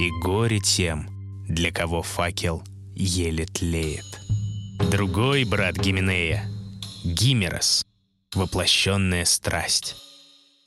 и 0.00 0.10
горе 0.22 0.60
тем, 0.60 1.08
для 1.48 1.72
кого 1.72 2.02
факел 2.02 2.62
еле 2.94 3.46
тлеет. 3.46 4.04
Другой 4.90 5.44
брат 5.44 5.76
Гименея— 5.76 6.48
Гимерос, 7.04 7.84
воплощенная 8.34 9.24
страсть. 9.24 9.96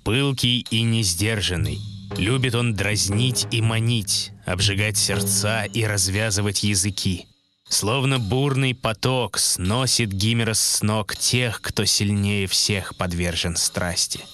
Пылкий 0.03 0.65
и 0.71 0.81
несдержанный, 0.83 1.79
любит 2.17 2.55
он 2.55 2.73
дразнить 2.73 3.47
и 3.51 3.61
манить, 3.61 4.31
обжигать 4.45 4.97
сердца 4.97 5.65
и 5.65 5.85
развязывать 5.85 6.63
языки. 6.63 7.25
Словно 7.67 8.17
бурный 8.17 8.73
поток 8.73 9.37
сносит 9.37 10.13
Гимерос 10.13 10.59
с 10.59 10.81
ног 10.81 11.15
тех, 11.15 11.61
кто 11.61 11.83
сильнее 11.85 12.47
всех 12.47 12.95
подвержен 12.95 13.57
страсти— 13.57 14.21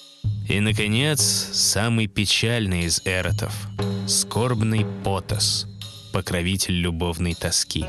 и, 0.48 0.60
наконец, 0.60 1.22
самый 1.22 2.08
печальный 2.08 2.86
из 2.86 3.02
эротов— 3.06 3.54
скорбный 4.08 4.86
Потос, 5.04 5.68
покровитель 6.12 6.76
любовной 6.76 7.34
тоски. 7.34 7.86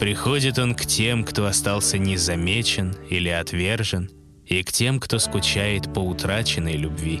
Приходит 0.00 0.58
он 0.58 0.74
к 0.74 0.84
тем, 0.84 1.24
кто 1.24 1.46
остался 1.46 1.96
незамечен 1.98 2.96
или 3.08 3.28
отвержен, 3.28 4.10
и 4.46 4.62
к 4.62 4.72
тем, 4.72 5.00
кто 5.00 5.18
скучает 5.18 5.92
по 5.92 6.00
утраченной 6.00 6.74
любви. 6.74 7.20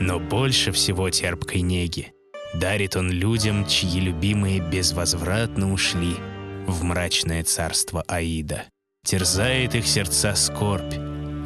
Но 0.00 0.20
больше 0.20 0.72
всего 0.72 1.10
терпкой 1.10 1.62
неги 1.62 2.12
дарит 2.54 2.96
он 2.96 3.10
людям, 3.10 3.66
чьи 3.66 4.00
любимые 4.00 4.60
безвозвратно 4.60 5.72
ушли 5.72 6.14
в 6.66 6.84
мрачное 6.84 7.44
царство 7.44 8.02
Аида. 8.06 8.64
Терзает 9.04 9.74
их 9.74 9.86
сердца 9.86 10.34
скорбь, 10.34 10.94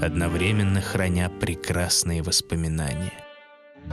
одновременно 0.02 0.81
храня 0.81 1.28
прекрасные 1.28 2.23
воспоминания. 2.23 3.12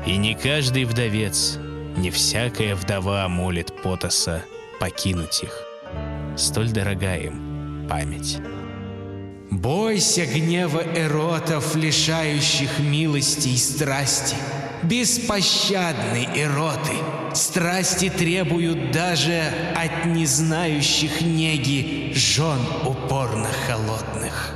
И 0.06 0.18
не 0.18 0.36
каждый 0.36 0.86
вдовец, 0.86 1.58
не 1.98 2.10
всякая 2.10 2.76
вдова 2.76 3.28
молит 3.28 3.74
Потоса 3.84 4.44
покинуть 4.80 5.44
их. 5.44 5.66
Столь 6.38 6.72
дорога 6.72 7.16
им 7.16 7.88
память. 7.90 8.40
Бойся 9.52 10.26
гнева 10.26 10.84
эротов, 10.96 11.76
лишающих 11.76 12.80
милости 12.80 13.50
и 13.50 13.58
страсти. 13.58 14.36
Беспощадны 14.84 16.28
эроты. 16.36 16.94
Страсти 17.34 18.10
требуют 18.10 18.92
даже 18.92 19.42
от 19.76 20.06
незнающих 20.06 21.22
неги 21.22 22.14
жен 22.14 22.60
упорно 22.86 23.50
холодных. 23.68 24.54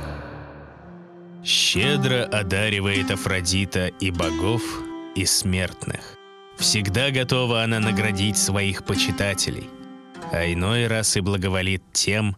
Щедро 1.44 2.24
одаривает 2.24 3.10
Афродита 3.10 3.88
и 3.88 4.10
богов, 4.10 4.62
и 5.14 5.26
смертных. 5.26 6.16
Всегда 6.56 7.10
готова 7.10 7.62
она 7.62 7.80
наградить 7.80 8.38
своих 8.38 8.84
почитателей, 8.84 9.68
а 10.32 10.50
иной 10.50 10.86
раз 10.86 11.16
и 11.16 11.20
благоволит 11.20 11.82
тем, 11.92 12.36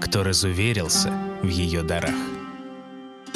кто 0.00 0.22
разуверился 0.22 1.12
в 1.42 1.48
ее 1.48 1.82
дарах. 1.82 2.14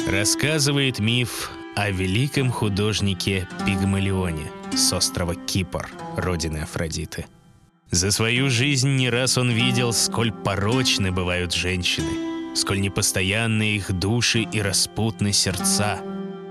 Рассказывает 0.07 0.99
миф 0.99 1.51
о 1.75 1.89
великом 1.89 2.51
художнике 2.51 3.47
Пигмалионе 3.65 4.51
с 4.73 4.91
острова 4.93 5.35
Кипр, 5.35 5.89
родины 6.17 6.57
Афродиты. 6.57 7.25
За 7.91 8.11
свою 8.11 8.49
жизнь 8.49 8.95
не 8.95 9.09
раз 9.09 9.37
он 9.37 9.51
видел, 9.51 9.93
сколь 9.93 10.31
порочны 10.31 11.11
бывают 11.11 11.53
женщины, 11.53 12.55
сколь 12.55 12.81
непостоянны 12.81 13.75
их 13.75 13.91
души 13.91 14.47
и 14.51 14.61
распутны 14.61 15.33
сердца, 15.33 15.99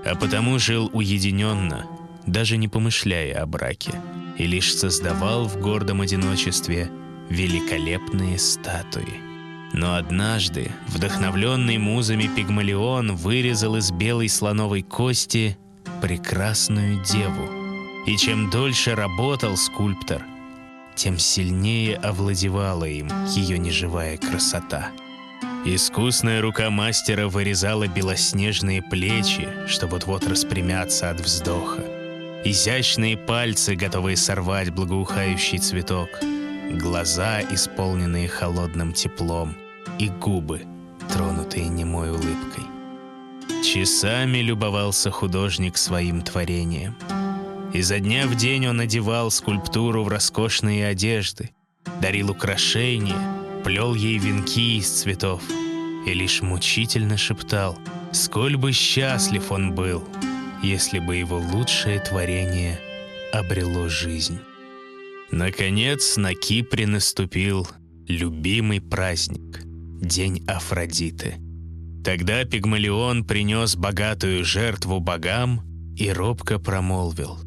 а 0.05 0.15
потому 0.15 0.59
жил 0.59 0.89
уединенно, 0.93 1.87
даже 2.25 2.57
не 2.57 2.67
помышляя 2.67 3.41
о 3.41 3.45
браке, 3.47 3.93
и 4.37 4.45
лишь 4.45 4.75
создавал 4.75 5.45
в 5.45 5.59
гордом 5.59 6.01
одиночестве 6.01 6.89
великолепные 7.29 8.37
статуи. 8.37 9.30
Но 9.73 9.95
однажды, 9.95 10.71
вдохновленный 10.87 11.77
музами 11.77 12.29
Пигмалион 12.35 13.15
вырезал 13.15 13.77
из 13.77 13.91
белой 13.91 14.27
слоновой 14.27 14.81
кости 14.81 15.57
прекрасную 16.01 17.03
деву. 17.03 17.49
И 18.07 18.17
чем 18.17 18.49
дольше 18.49 18.95
работал 18.95 19.55
скульптор, 19.55 20.23
тем 20.95 21.17
сильнее 21.17 21.95
овладевала 21.97 22.85
им 22.85 23.07
ее 23.27 23.57
неживая 23.57 24.17
красота. 24.17 24.89
Искусная 25.63 26.41
рука 26.41 26.71
мастера 26.71 27.27
вырезала 27.27 27.87
белоснежные 27.87 28.81
плечи, 28.81 29.47
чтобы 29.67 29.93
вот-вот 29.93 30.27
распрямяться 30.27 31.11
от 31.11 31.21
вздоха. 31.21 31.83
Изящные 32.43 33.15
пальцы, 33.15 33.75
готовые 33.75 34.17
сорвать 34.17 34.71
благоухающий 34.71 35.59
цветок. 35.59 36.09
Глаза, 36.73 37.41
исполненные 37.41 38.29
холодным 38.29 38.93
теплом 38.93 39.55
и 39.99 40.07
губы, 40.07 40.61
тронутые 41.11 41.67
немой 41.67 42.11
улыбкой. 42.11 42.63
Часами 43.61 44.37
любовался 44.37 45.11
художник 45.11 45.77
своим 45.77 46.21
творением. 46.21 46.95
Изо 47.73 47.99
дня 47.99 48.25
в 48.25 48.35
день 48.35 48.67
он 48.67 48.79
одевал 48.79 49.31
скульптуру 49.31 50.03
в 50.03 50.07
роскошные 50.07 50.87
одежды, 50.87 51.49
дарил 51.99 52.31
украшения, 52.31 53.19
плел 53.65 53.93
ей 53.93 54.17
венки 54.17 54.77
из 54.77 54.89
цветов 54.89 55.43
и 56.07 56.13
лишь 56.13 56.41
мучительно 56.41 57.17
шептал, 57.17 57.77
сколь 58.13 58.55
бы 58.55 58.71
счастлив 58.71 59.51
он 59.51 59.75
был, 59.75 60.03
если 60.63 60.99
бы 60.99 61.17
его 61.17 61.37
лучшее 61.37 61.99
творение 61.99 62.79
обрело 63.33 63.89
жизнь. 63.89 64.39
Наконец 65.31 66.17
на 66.17 66.33
Кипре 66.33 66.85
наступил 66.85 67.65
любимый 68.05 68.81
праздник— 68.81 69.61
День 70.01 70.43
Афродиты. 70.45 71.35
Тогда 72.03 72.43
Пигмалион 72.43 73.23
принес 73.23 73.77
богатую 73.77 74.43
жертву 74.43 74.99
богам 74.99 75.61
и 75.95 76.11
робко 76.11 76.59
промолвил. 76.59 77.37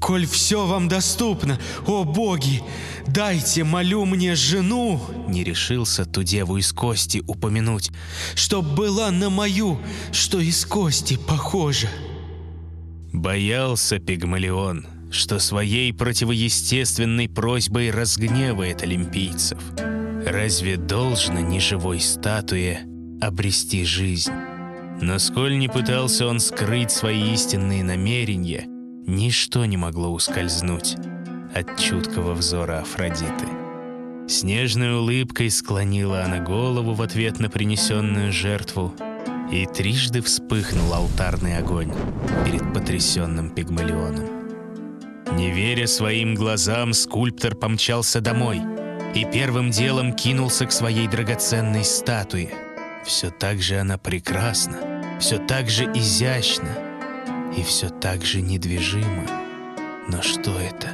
«Коль 0.00 0.26
все 0.26 0.66
вам 0.66 0.88
доступно, 0.88 1.60
о 1.86 2.02
боги, 2.02 2.60
дайте, 3.06 3.62
молю 3.62 4.04
мне, 4.04 4.34
жену!» 4.34 5.00
Не 5.28 5.44
решился 5.44 6.04
ту 6.04 6.24
деву 6.24 6.56
из 6.56 6.72
кости 6.72 7.22
упомянуть, 7.28 7.92
«Чтоб 8.34 8.66
была 8.66 9.12
на 9.12 9.30
мою, 9.30 9.78
что 10.10 10.40
из 10.40 10.66
кости 10.66 11.16
похожа». 11.16 11.88
Боялся 13.12 14.00
Пигмалион, 14.00 14.86
что 15.12 15.38
своей 15.38 15.92
противоестественной 15.92 17.28
просьбой 17.28 17.90
разгневает 17.90 18.82
олимпийцев– 18.82 19.58
Разве 20.26 20.76
должно 20.76 21.40
неживой 21.40 22.00
статуе 22.00 22.86
обрести 23.20 23.84
жизнь? 23.84 24.32
Но 25.00 25.18
сколь 25.18 25.58
не 25.58 25.68
пытался 25.68 26.26
он 26.28 26.38
скрыть 26.38 26.92
свои 26.92 27.32
истинные 27.32 27.82
намерения, 27.82 28.64
ничто 28.66 29.64
не 29.64 29.76
могло 29.76 30.10
ускользнуть 30.10 30.96
от 31.54 31.78
чуткого 31.78 32.34
взора 32.34 32.80
Афродиты. 32.80 33.46
Снежной 34.28 34.94
улыбкой 34.94 35.50
склонила 35.50 36.22
она 36.22 36.38
голову 36.38 36.94
в 36.94 37.02
ответ 37.02 37.40
на 37.40 37.50
принесенную 37.50 38.32
жертву, 38.32 38.94
и 39.50 39.66
трижды 39.66 40.22
вспыхнул 40.22 40.94
алтарный 40.94 41.58
огонь 41.58 41.92
перед 42.46 42.72
потрясенным 42.72 43.50
Пигмалионом. 43.50 44.41
Не 45.36 45.50
веря 45.50 45.86
своим 45.86 46.34
глазам, 46.34 46.92
скульптор 46.92 47.54
помчался 47.54 48.20
домой— 48.20 48.60
и 49.14 49.26
первым 49.26 49.70
делом 49.70 50.14
кинулся 50.14 50.66
к 50.66 50.72
своей 50.72 51.06
драгоценной 51.06 51.84
статуе. 51.84 52.54
Все 53.04 53.30
так 53.30 53.60
же 53.60 53.78
она 53.78 53.98
прекрасна, 53.98 55.18
все 55.20 55.38
так 55.38 55.68
же 55.68 55.84
изящна 55.84 56.78
и 57.56 57.62
все 57.62 57.90
так 57.90 58.24
же 58.24 58.40
недвижима. 58.40 59.26
Но 60.08 60.22
что 60.22 60.58
это? 60.58 60.88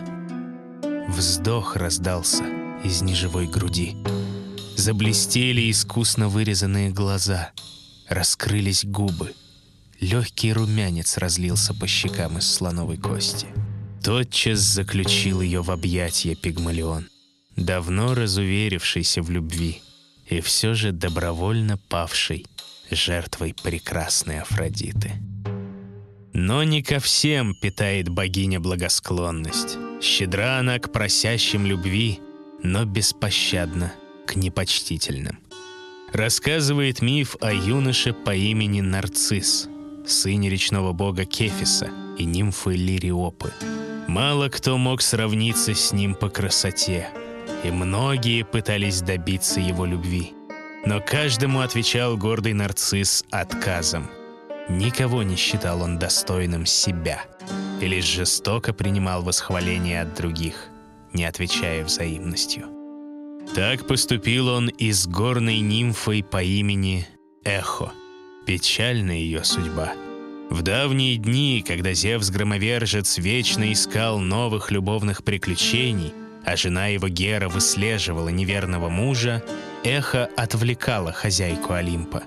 Вздох 1.09 1.77
раздался 1.77 2.45
из 2.83 3.03
неживой 3.03 3.47
груди. 3.47 3.97
Заблестели 4.77 5.71
искусно 5.71 6.29
вырезанные 6.29 6.91
глаза, 6.91 7.51
раскрылись 8.09 8.85
губы. 8.85 9.35
Легкий 10.01 10.53
румянец 10.53 11.19
разлился 11.19 11.75
по 11.75 11.87
щекам 11.87 12.39
из 12.39 12.53
слоновой 12.53 12.97
кости. 12.97 13.47
Тотчас 14.03 14.59
заключил 14.61 15.41
ее 15.41 15.63
в 15.63 15.71
объятия 15.71 16.35
Пигмалион— 16.35 17.09
давно 17.59 18.15
разуверившийся 18.15 19.23
в 19.23 19.31
любви 19.31 19.83
и 20.27 20.41
все 20.41 20.75
же 20.75 20.93
добровольно 20.93 21.79
павший 21.89 22.47
жертвой 22.91 23.55
прекрасной 23.55 24.41
Афродиты. 24.41 25.13
Но 26.33 26.63
не 26.63 26.83
ко 26.83 27.01
всем 27.01 27.55
питает 27.61 28.09
богиня 28.09 28.61
благосклонность. 28.61 29.77
Щедра 30.01 30.59
она 30.59 30.79
к 30.79 30.93
просящим 30.93 31.67
любви, 31.67 32.21
но 32.63 32.85
беспощадна 32.85 33.93
к 34.27 34.37
непочтительным. 34.37 35.41
Рассказывает 36.13 37.03
миф 37.03 37.37
о 37.41 37.53
юноше 37.53 38.13
по 38.13 38.35
имени 38.35 38.81
Нарцисс, 38.81 39.69
сыне 40.07 40.49
речного 40.49 40.93
бога 40.93 41.25
Кефиса 41.25 41.91
и 42.19 42.25
нимфы 42.25 42.75
Лириопы. 42.75 43.53
Мало 44.09 44.49
кто 44.49 44.77
мог 44.79 45.01
сравниться 45.03 45.75
с 45.75 45.93
ним 45.93 46.15
по 46.15 46.29
красоте— 46.29 47.09
и 47.65 47.71
многие 47.71 48.45
пытались 48.45 49.01
добиться 49.01 49.61
его 49.61 49.85
любви. 49.85 50.35
Но 50.85 51.01
каждому 51.01 51.61
отвечал 51.61 52.17
гордый 52.17 52.55
нарцисс 52.55 53.25
отказом. 53.31 54.09
Никого 54.69 55.23
не 55.23 55.37
считал 55.37 55.83
он 55.83 55.99
достойным 55.99 56.67
себя, 56.67 57.25
и 57.81 57.87
лишь 57.87 58.05
жестоко 58.05 58.73
принимал 58.73 59.23
восхваление 59.23 60.03
от 60.03 60.15
других, 60.15 60.69
не 61.13 61.25
отвечая 61.25 61.85
взаимностью. 61.85 62.67
Так 63.55 63.87
поступил 63.87 64.49
он 64.49 64.69
и 64.69 64.93
с 64.93 65.07
горной 65.07 65.61
нимфой 65.61 66.23
по 66.23 66.43
имени 66.43 67.07
Эхо. 67.45 67.93
Печальна 68.47 69.13
ее 69.13 69.43
судьба. 69.43 69.93
В 70.51 70.63
давние 70.63 71.17
дни, 71.17 71.65
когда 71.67 71.93
Зевс-громовержец 71.93 73.19
вечно 73.19 73.73
искал 73.73 74.19
новых 74.19 74.71
любовных 74.71 75.25
приключений— 75.25 76.13
а 76.49 76.57
жена 76.57 76.87
его 76.87 77.09
Гера 77.09 77.49
выслеживала 77.49 78.31
неверного 78.31 78.89
мужа, 78.89 79.45
эхо 79.85 80.31
отвлекало 80.35 81.13
хозяйку 81.13 81.75
Олимпа. 81.75 82.23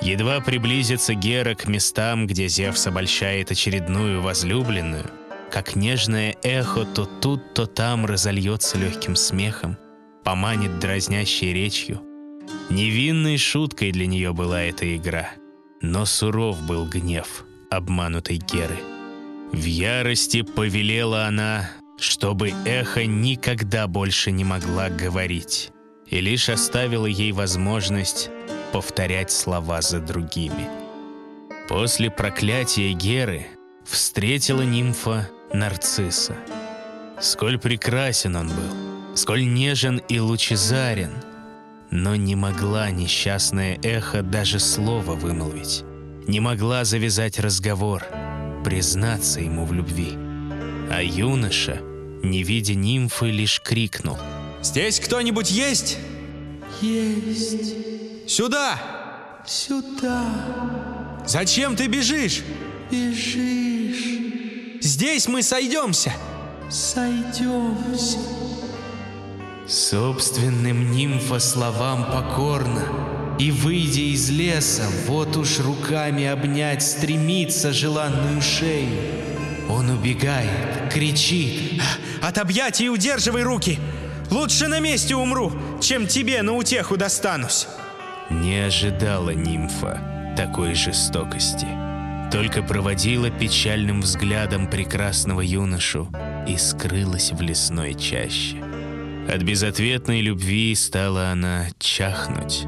Едва 0.00 0.40
приблизится 0.40 1.14
Гера 1.14 1.54
к 1.54 1.68
местам, 1.68 2.26
где 2.26 2.48
Зевс 2.48 2.88
обольщает 2.88 3.52
очередную 3.52 4.20
возлюбленную, 4.20 5.08
как 5.52 5.76
нежное 5.76 6.36
эхо 6.42 6.84
то 6.84 7.04
тут, 7.04 7.54
то 7.54 7.66
там 7.66 8.04
разольется 8.04 8.78
легким 8.78 9.14
смехом, 9.14 9.76
поманит 10.24 10.80
дразнящей 10.80 11.52
речью. 11.52 12.02
Невинной 12.68 13.38
шуткой 13.38 13.92
для 13.92 14.06
нее 14.06 14.32
была 14.32 14.62
эта 14.62 14.96
игра, 14.96 15.30
но 15.80 16.04
суров 16.04 16.60
был 16.62 16.84
гнев 16.84 17.44
обманутой 17.76 18.36
Геры. 18.36 18.76
В 19.52 19.64
ярости 19.64 20.42
повелела 20.42 21.26
она 21.26 21.70
чтобы 22.02 22.52
эхо 22.64 23.06
никогда 23.06 23.86
больше 23.86 24.32
не 24.32 24.42
могла 24.42 24.88
говорить, 24.88 25.70
и 26.08 26.20
лишь 26.20 26.48
оставила 26.48 27.06
ей 27.06 27.30
возможность 27.30 28.28
повторять 28.72 29.30
слова 29.30 29.80
за 29.82 30.00
другими. 30.00 30.68
После 31.68 32.10
проклятия 32.10 32.92
Геры 32.92 33.46
встретила 33.84 34.62
нимфа 34.62 35.30
Нарцисса. 35.52 36.36
Сколь 37.20 37.56
прекрасен 37.56 38.34
он 38.34 38.48
был, 38.48 39.16
сколь 39.16 39.46
нежен 39.46 39.98
и 40.08 40.18
лучезарен, 40.18 41.12
но 41.92 42.16
не 42.16 42.34
могла 42.34 42.90
несчастное 42.90 43.78
эхо 43.84 44.22
даже 44.22 44.58
слова 44.58 45.12
вымолвить, 45.12 45.84
не 46.26 46.40
могла 46.40 46.84
завязать 46.84 47.38
разговор, 47.38 48.04
признаться 48.64 49.40
ему 49.40 49.64
в 49.64 49.72
любви. 49.72 50.12
А 50.90 51.00
юноша, 51.02 51.80
не 52.22 52.42
видя 52.42 52.74
нимфы, 52.74 53.30
лишь 53.30 53.60
крикнул. 53.60 54.18
«Здесь 54.62 55.00
кто-нибудь 55.00 55.50
есть?» 55.50 55.98
«Есть». 56.80 57.74
«Сюда!» 58.28 58.78
«Сюда». 59.46 60.24
«Зачем 61.26 61.74
ты 61.76 61.86
бежишь?» 61.86 62.42
«Бежишь». 62.90 64.80
«Здесь 64.80 65.26
мы 65.26 65.42
сойдемся!» 65.42 66.12
«Сойдемся». 66.70 68.18
Собственным 69.66 70.92
нимфа 70.92 71.38
словам 71.38 72.04
покорно, 72.04 72.82
И, 73.38 73.50
выйдя 73.50 74.00
из 74.00 74.30
леса, 74.30 74.84
вот 75.06 75.36
уж 75.36 75.58
руками 75.58 76.26
обнять 76.26 76.82
Стремится 76.82 77.72
желанную 77.72 78.40
шею. 78.40 79.00
Он 79.68 79.90
убегает, 79.90 80.92
кричит. 80.92 81.80
«От 82.20 82.38
объятий 82.38 82.88
удерживай 82.88 83.42
руки! 83.42 83.78
Лучше 84.30 84.68
на 84.68 84.80
месте 84.80 85.14
умру, 85.16 85.52
чем 85.80 86.06
тебе 86.06 86.42
на 86.42 86.52
утеху 86.52 86.96
достанусь!» 86.96 87.66
Не 88.30 88.60
ожидала 88.60 89.30
нимфа 89.30 90.34
такой 90.36 90.74
жестокости. 90.74 91.66
Только 92.30 92.62
проводила 92.62 93.30
печальным 93.30 94.00
взглядом 94.00 94.68
прекрасного 94.68 95.42
юношу 95.42 96.08
и 96.48 96.56
скрылась 96.56 97.32
в 97.32 97.40
лесной 97.42 97.94
чаще. 97.94 98.56
От 99.28 99.42
безответной 99.42 100.22
любви 100.22 100.74
стала 100.74 101.28
она 101.28 101.66
чахнуть. 101.78 102.66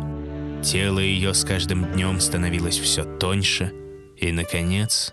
Тело 0.65 0.99
ее 0.99 1.35
с 1.35 1.45
каждым 1.45 1.85
днем 1.93 2.21
становилось 2.21 2.79
все 2.79 3.05
тоньше 3.05 3.73
и, 4.17 4.33
наконец, 4.33 5.13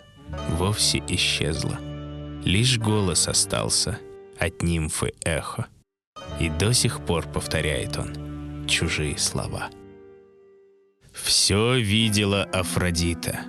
вовсе 0.51 1.03
исчезло. 1.09 1.77
Лишь 2.45 2.77
голос 2.77 3.27
остался 3.27 3.99
от 4.39 4.63
нимфы 4.63 5.11
эхо. 5.25 5.67
И 6.39 6.49
до 6.49 6.73
сих 6.73 7.05
пор 7.05 7.27
повторяет 7.27 7.97
он 7.97 8.65
чужие 8.65 9.17
слова. 9.17 9.69
Все 11.11 11.77
видела 11.77 12.43
Афродита. 12.45 13.41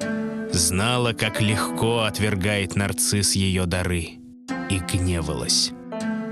Знала, 0.52 1.12
как 1.12 1.40
легко 1.40 2.00
отвергает 2.00 2.74
нарцисс 2.74 3.34
ее 3.36 3.66
дары. 3.66 4.18
И 4.68 4.78
гневалась. 4.78 5.72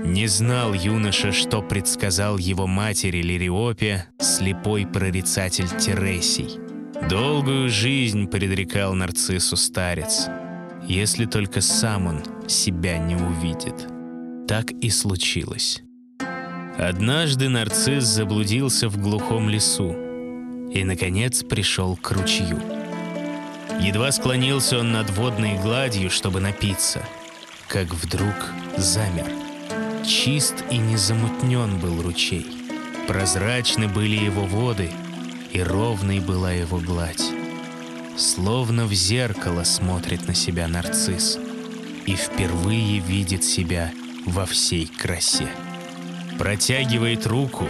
Не 0.03 0.25
знал 0.25 0.73
юноша, 0.73 1.31
что 1.31 1.61
предсказал 1.61 2.37
его 2.37 2.65
матери 2.65 3.21
Лириопе 3.21 4.07
слепой 4.19 4.87
прорицатель 4.87 5.69
Тересий. 5.77 6.59
Долгую 7.07 7.69
жизнь 7.69 8.27
предрекал 8.27 8.95
нарциссу 8.95 9.55
старец, 9.55 10.27
если 10.87 11.25
только 11.25 11.61
сам 11.61 12.07
он 12.07 12.23
себя 12.47 12.97
не 12.97 13.15
увидит. 13.15 13.87
Так 14.47 14.71
и 14.71 14.89
случилось. 14.89 15.83
Однажды 16.79 17.49
нарцисс 17.49 18.03
заблудился 18.03 18.89
в 18.89 18.97
глухом 18.97 19.49
лесу 19.49 19.95
и, 20.73 20.83
наконец, 20.83 21.43
пришел 21.43 21.95
к 21.95 22.11
ручью. 22.11 22.59
Едва 23.79 24.11
склонился 24.11 24.79
он 24.79 24.91
над 24.91 25.11
водной 25.11 25.59
гладью, 25.59 26.09
чтобы 26.09 26.39
напиться, 26.39 27.03
как 27.67 27.93
вдруг 27.93 28.35
замер— 28.77 29.27
Чист 30.05 30.55
и 30.71 30.77
незамутнен 30.77 31.77
был 31.79 32.01
ручей. 32.01 32.47
Прозрачны 33.07 33.87
были 33.87 34.15
его 34.15 34.45
воды, 34.45 34.89
и 35.51 35.61
ровной 35.61 36.19
была 36.19 36.51
его 36.51 36.79
гладь. 36.79 37.23
Словно 38.17 38.85
в 38.85 38.93
зеркало 38.93 39.63
смотрит 39.63 40.27
на 40.27 40.33
себя 40.33 40.67
нарцисс 40.67 41.37
и 42.07 42.15
впервые 42.15 42.99
видит 42.99 43.43
себя 43.43 43.91
во 44.25 44.45
всей 44.45 44.87
красе. 44.87 45.47
Протягивает 46.39 47.27
руку, 47.27 47.67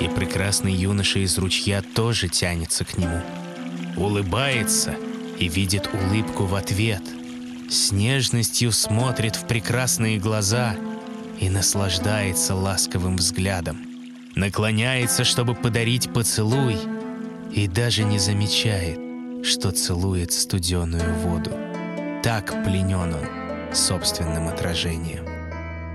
и 0.00 0.08
прекрасный 0.08 0.72
юноша 0.72 1.18
из 1.18 1.36
ручья 1.36 1.82
тоже 1.82 2.28
тянется 2.28 2.86
к 2.86 2.96
нему. 2.96 3.20
Улыбается 3.96 4.94
и 5.38 5.48
видит 5.48 5.90
улыбку 5.92 6.44
в 6.44 6.54
ответ. 6.54 7.02
С 7.68 7.92
нежностью 7.92 8.72
смотрит 8.72 9.36
в 9.36 9.46
прекрасные 9.46 10.18
глаза— 10.18 10.74
и 11.40 11.48
наслаждается 11.48 12.54
ласковым 12.54 13.16
взглядом. 13.16 13.78
Наклоняется, 14.34 15.24
чтобы 15.24 15.54
подарить 15.54 16.12
поцелуй, 16.12 16.76
и 17.52 17.66
даже 17.66 18.04
не 18.04 18.18
замечает, 18.18 18.98
что 19.44 19.70
целует 19.70 20.32
студеную 20.32 21.14
воду. 21.14 21.50
Так 22.22 22.64
пленен 22.64 23.14
он 23.14 23.74
собственным 23.74 24.48
отражением. 24.48 25.24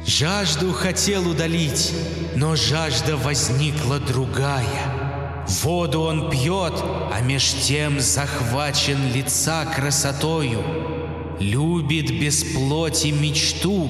Жажду 0.05 0.73
хотел 0.73 1.29
удалить, 1.29 1.93
но 2.35 2.55
жажда 2.55 3.15
возникла 3.15 3.99
другая. 3.99 5.45
Воду 5.47 6.01
он 6.01 6.29
пьет, 6.29 6.73
а 7.11 7.21
меж 7.21 7.53
тем 7.53 7.99
захвачен 7.99 8.97
лица 9.13 9.65
красотою. 9.65 10.61
Любит 11.39 12.19
без 12.19 12.43
плоти 12.43 13.07
мечту, 13.07 13.89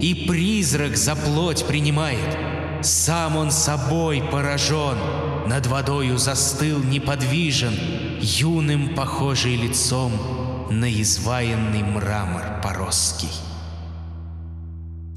и 0.00 0.26
призрак 0.26 0.96
за 0.96 1.14
плоть 1.14 1.66
принимает. 1.66 2.36
Сам 2.82 3.36
он 3.36 3.50
собой 3.50 4.22
поражен, 4.22 4.96
над 5.46 5.66
водою 5.66 6.16
застыл 6.16 6.82
неподвижен, 6.82 7.74
юным 8.20 8.94
похожий 8.94 9.56
лицом 9.56 10.12
на 10.70 10.90
изваянный 10.90 11.82
мрамор 11.82 12.60
поросский. 12.62 13.28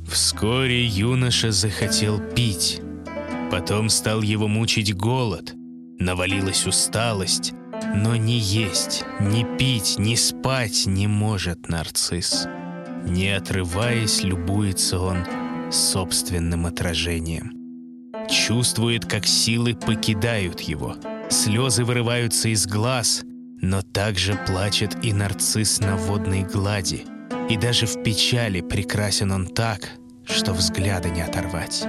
Вскоре 0.10 0.86
юноша 0.86 1.52
захотел 1.52 2.20
пить. 2.20 2.82
Потом 3.52 3.90
стал 3.90 4.22
его 4.22 4.48
мучить 4.48 4.96
голод. 4.96 5.54
Навалилась 6.00 6.66
усталость, 6.66 7.54
но 7.96 8.16
ни 8.16 8.34
есть, 8.34 9.06
ни 9.22 9.46
пить, 9.58 9.96
ни 9.98 10.16
спать 10.16 10.86
не 10.86 11.08
может 11.08 11.70
нарцисс. 11.70 12.48
Не 13.06 13.32
отрываясь, 13.32 14.24
любуется 14.24 15.00
он 15.00 15.26
собственным 15.72 16.66
отражением. 16.66 17.52
Чувствует, 18.30 19.06
как 19.06 19.26
силы 19.26 19.76
покидают 19.76 20.62
его. 20.62 20.96
Слезы 21.30 21.84
вырываются 21.84 22.50
из 22.50 22.66
глаз, 22.66 23.24
но 23.62 23.82
также 23.82 24.40
плачет 24.48 25.04
и 25.04 25.12
нарцисс 25.12 25.80
на 25.80 25.98
водной 25.98 26.44
глади. 26.44 27.06
И 27.50 27.58
даже 27.58 27.88
в 27.88 28.02
печали 28.04 28.62
прекрасен 28.62 29.32
он 29.32 29.48
так, 29.48 29.90
что 30.26 30.54
взгляда 30.54 31.10
не 31.10 31.22
оторвать. 31.22 31.86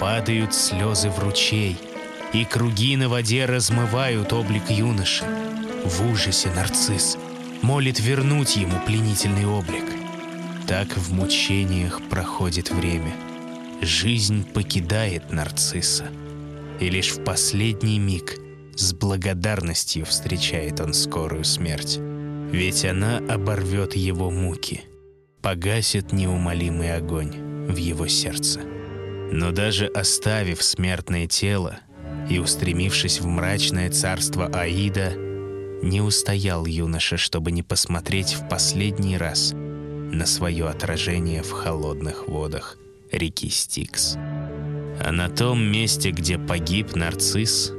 Падают 0.00 0.54
слезы 0.54 1.10
в 1.10 1.18
ручей, 1.20 1.76
и 2.32 2.44
круги 2.44 2.96
на 2.96 3.08
воде 3.08 3.44
размывают 3.44 4.32
облик 4.32 4.70
юноши. 4.70 5.24
В 5.84 6.10
ужасе 6.10 6.50
нарцисс 6.50 7.16
молит 7.62 8.00
вернуть 8.00 8.56
ему 8.56 8.80
пленительный 8.84 9.46
облик— 9.46 9.84
так 10.72 10.96
в 10.96 11.12
мучениях 11.12 12.00
проходит 12.08 12.70
время. 12.70 13.12
Жизнь 13.82 14.42
покидает 14.54 15.30
нарцисса. 15.30 16.06
И 16.80 16.88
лишь 16.88 17.10
в 17.10 17.22
последний 17.24 17.98
миг 17.98 18.38
с 18.74 18.94
благодарностью 18.94 20.06
встречает 20.06 20.80
он 20.80 20.94
скорую 20.94 21.44
смерть. 21.44 21.98
Ведь 22.00 22.86
она 22.86 23.18
оборвет 23.18 23.94
его 23.96 24.30
муки, 24.30 24.84
погасит 25.42 26.10
неумолимый 26.14 26.96
огонь 26.96 27.32
в 27.68 27.76
его 27.76 28.06
сердце. 28.06 28.60
Но 29.30 29.50
даже 29.50 29.88
оставив 29.88 30.62
смертное 30.62 31.26
тело 31.26 31.80
и 32.30 32.38
устремившись 32.38 33.20
в 33.20 33.26
мрачное 33.26 33.90
царство 33.90 34.46
Аида, 34.46 35.12
не 35.82 36.00
устоял 36.00 36.64
юноша, 36.64 37.18
чтобы 37.18 37.52
не 37.52 37.62
посмотреть 37.62 38.32
в 38.32 38.48
последний 38.48 39.18
раз 39.18 39.54
на 40.12 40.26
свое 40.26 40.68
отражение 40.68 41.42
в 41.42 41.50
холодных 41.50 42.28
водах 42.28 42.76
реки 43.10 43.48
Стикс. 43.48 44.16
А 44.16 45.10
на 45.10 45.28
том 45.28 45.60
месте, 45.62 46.10
где 46.10 46.38
погиб 46.38 46.94
нарцисс, 46.94 47.72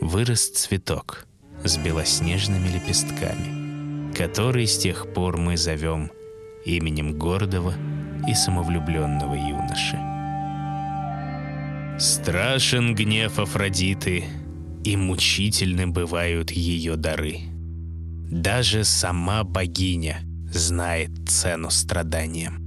вырос 0.00 0.48
цветок 0.48 1.26
с 1.64 1.76
белоснежными 1.76 2.68
лепестками, 2.68 4.12
который 4.14 4.66
с 4.66 4.78
тех 4.78 5.12
пор 5.12 5.36
мы 5.36 5.56
зовем 5.56 6.10
именем 6.64 7.18
гордого 7.18 7.74
и 8.28 8.34
самовлюбленного 8.34 9.34
юноши. 9.34 9.98
Страшен 11.98 12.94
гнев 12.94 13.38
Афродиты 13.38 14.24
и 14.84 14.96
мучительны 14.96 15.86
бывают 15.86 16.50
ее 16.52 16.96
дары. 16.96 17.40
Даже 18.30 18.84
сама 18.84 19.44
богиня 19.44 20.20
знает 20.56 21.10
цену 21.28 21.70
страданиям. 21.70 22.66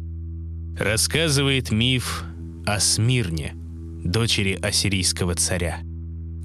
Рассказывает 0.78 1.72
миф 1.72 2.24
о 2.66 2.80
Смирне, 2.80 3.54
дочери 4.04 4.54
ассирийского 4.62 5.36
царя. 5.36 5.80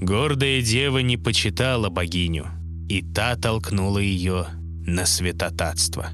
Гордая 0.01 0.61
дева 0.61 0.99
не 0.99 1.17
почитала 1.17 1.89
богиню, 1.89 2.47
и 2.89 3.03
та 3.03 3.37
толкнула 3.37 3.99
ее 3.99 4.47
на 4.87 5.07
святотатство. 5.07 6.09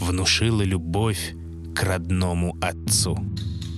Внушила 0.00 0.62
любовь 0.62 1.34
к 1.74 1.82
родному 1.82 2.56
отцу. 2.60 3.18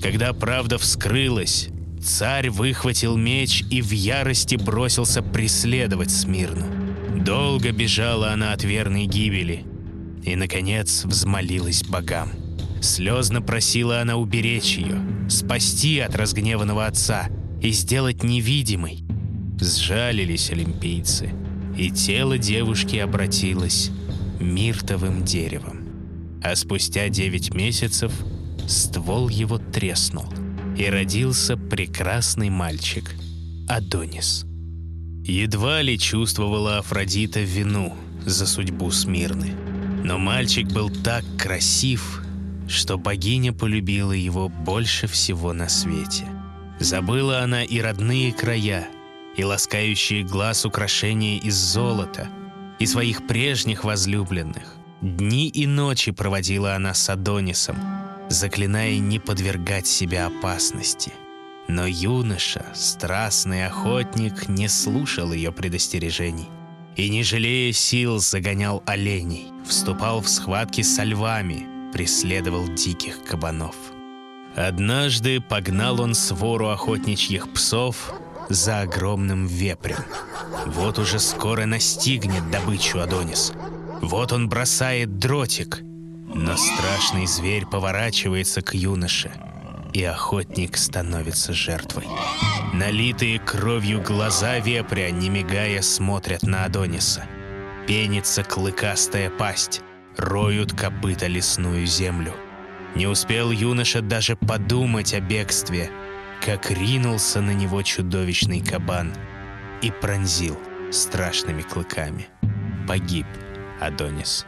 Когда 0.03 0.33
правда 0.33 0.77
вскрылась, 0.77 1.69
царь 2.03 2.51
выхватил 2.51 3.17
меч 3.17 3.65
и 3.71 3.81
в 3.81 3.91
ярости 3.93 4.57
бросился 4.57 5.23
преследовать 5.23 6.11
Смирну. 6.11 6.67
Долго 7.25 7.73
бежала 7.73 8.33
она 8.33 8.53
от 8.53 8.63
верной 8.63 9.07
гибели 9.07 9.65
и, 10.25 10.37
наконец, 10.37 11.05
взмолилась 11.05 11.83
богам. 11.83 12.31
Слезно 12.81 13.43
просила 13.43 14.01
она 14.01 14.17
уберечь 14.17 14.77
ее, 14.77 15.01
спасти 15.29 15.99
от 15.99 16.17
разгневанного 16.17 16.87
отца 16.87 17.29
и 17.61 17.71
сделать 17.71 18.23
невидимой. 18.23 19.05
Сжалились 19.61 20.51
олимпийцы, 20.51 21.31
и 21.77 21.91
тело 21.91 22.39
девушки 22.39 22.97
обратилось 22.97 23.91
миртовым 24.41 25.25
деревом. 25.25 25.81
А 26.43 26.57
спустя 26.57 27.11
девять 27.11 27.55
месяцев 27.55 28.13
ствол 28.67 29.29
его 29.29 29.59
треснул, 29.59 30.27
и 30.79 30.87
родился 30.87 31.59
прекрасный 31.59 32.49
мальчик 32.49 33.15
Адонис. 33.69 34.47
Едва 35.23 35.83
ли 35.83 35.99
чувствовала 35.99 36.79
Афродита 36.79 37.41
вину 37.41 37.95
за 38.25 38.47
судьбу 38.47 38.91
Смирны, 38.91 39.53
но 40.05 40.19
мальчик 40.19 40.67
был 40.69 40.91
так 40.91 41.25
красив, 41.39 42.23
что 42.69 42.99
богиня 42.99 43.53
полюбила 43.53 44.13
его 44.13 44.49
больше 44.49 45.07
всего 45.07 45.53
на 45.53 45.69
свете. 45.69 46.27
Забыла 46.79 47.41
она 47.41 47.65
и 47.65 47.81
родные 47.81 48.33
края, 48.33 48.89
и 49.37 49.45
ласкающие 49.45 50.23
глаз 50.23 50.65
украшения 50.65 51.39
из 51.39 51.55
золота, 51.55 52.29
и 52.79 52.87
своих 52.87 53.27
прежних 53.27 53.85
возлюбленных. 53.85 54.77
Дни 55.03 55.49
и 55.49 55.67
ночи 55.67 56.13
проводила 56.13 56.75
она 56.75 56.95
с 56.95 57.09
Адонисом, 57.09 57.77
заклиная 58.29 58.99
не 58.99 59.19
подвергать 59.19 59.87
себя 59.87 60.27
опасности. 60.27 61.13
Но 61.69 61.87
юноша, 61.87 62.65
страстный 62.75 63.67
охотник, 63.67 64.49
не 64.49 64.69
слушал 64.69 65.33
ее 65.33 65.53
предостережений 65.53 66.49
и, 66.97 67.09
не 67.09 67.23
жалея 67.23 67.73
сил, 67.73 68.19
загонял 68.19 68.83
оленей, 68.87 69.47
вступал 69.67 70.21
в 70.21 70.29
схватки 70.29 70.83
со 70.83 71.05
львами, 71.05 71.67
преследовал 71.93 72.69
диких 72.69 73.25
кабанов. 73.25 73.77
Однажды 74.57 75.41
погнал 75.41 76.01
он 76.01 76.15
свору 76.15 76.69
охотничьих 76.69 77.53
псов 77.53 78.13
за 78.49 78.81
огромным 78.81 79.47
вепрем. 79.47 80.05
Вот 80.67 80.99
уже 80.99 81.19
скоро 81.21 81.67
настигнет 81.67 82.51
добычу 82.51 82.99
Адонис. 82.99 83.53
Вот 84.03 84.33
он 84.33 84.49
бросает 84.49 85.19
дротик, 85.19 85.83
но 86.35 86.57
страшный 86.57 87.27
зверь 87.27 87.67
поворачивается 87.67 88.63
к 88.63 88.75
юноше, 88.75 89.33
и 89.93 90.05
охотник 90.05 90.77
становится 90.77 91.53
жертвой. 91.53 92.07
Налитые 92.73 93.39
кровью 93.39 94.01
глаза 94.01 94.59
вепря, 94.59 95.11
не 95.11 95.29
мигая, 95.29 95.83
смотрят 95.83 96.43
на 96.43 96.65
Адониса. 96.65 97.25
Пенится 97.87 98.45
клыкастая 98.45 99.31
пасть, 99.31 99.83
роют 100.17 100.73
копыта 100.73 101.27
лесную 101.27 101.87
землю. 101.87 102.33
Не 102.95 103.07
успел 103.07 103.51
юноша 103.51 104.03
даже 104.03 104.37
подумать 104.37 105.15
о 105.15 105.21
бегстве, 105.21 105.91
как 106.45 106.71
ринулся 106.71 107.41
на 107.41 107.53
него 107.53 107.83
чудовищный 107.83 108.61
кабан 108.61 109.13
и 109.83 109.91
пронзил 109.91 110.59
страшными 110.93 111.63
клыками. 111.63 112.29
Погиб 112.87 113.27
Адонис. 113.81 114.47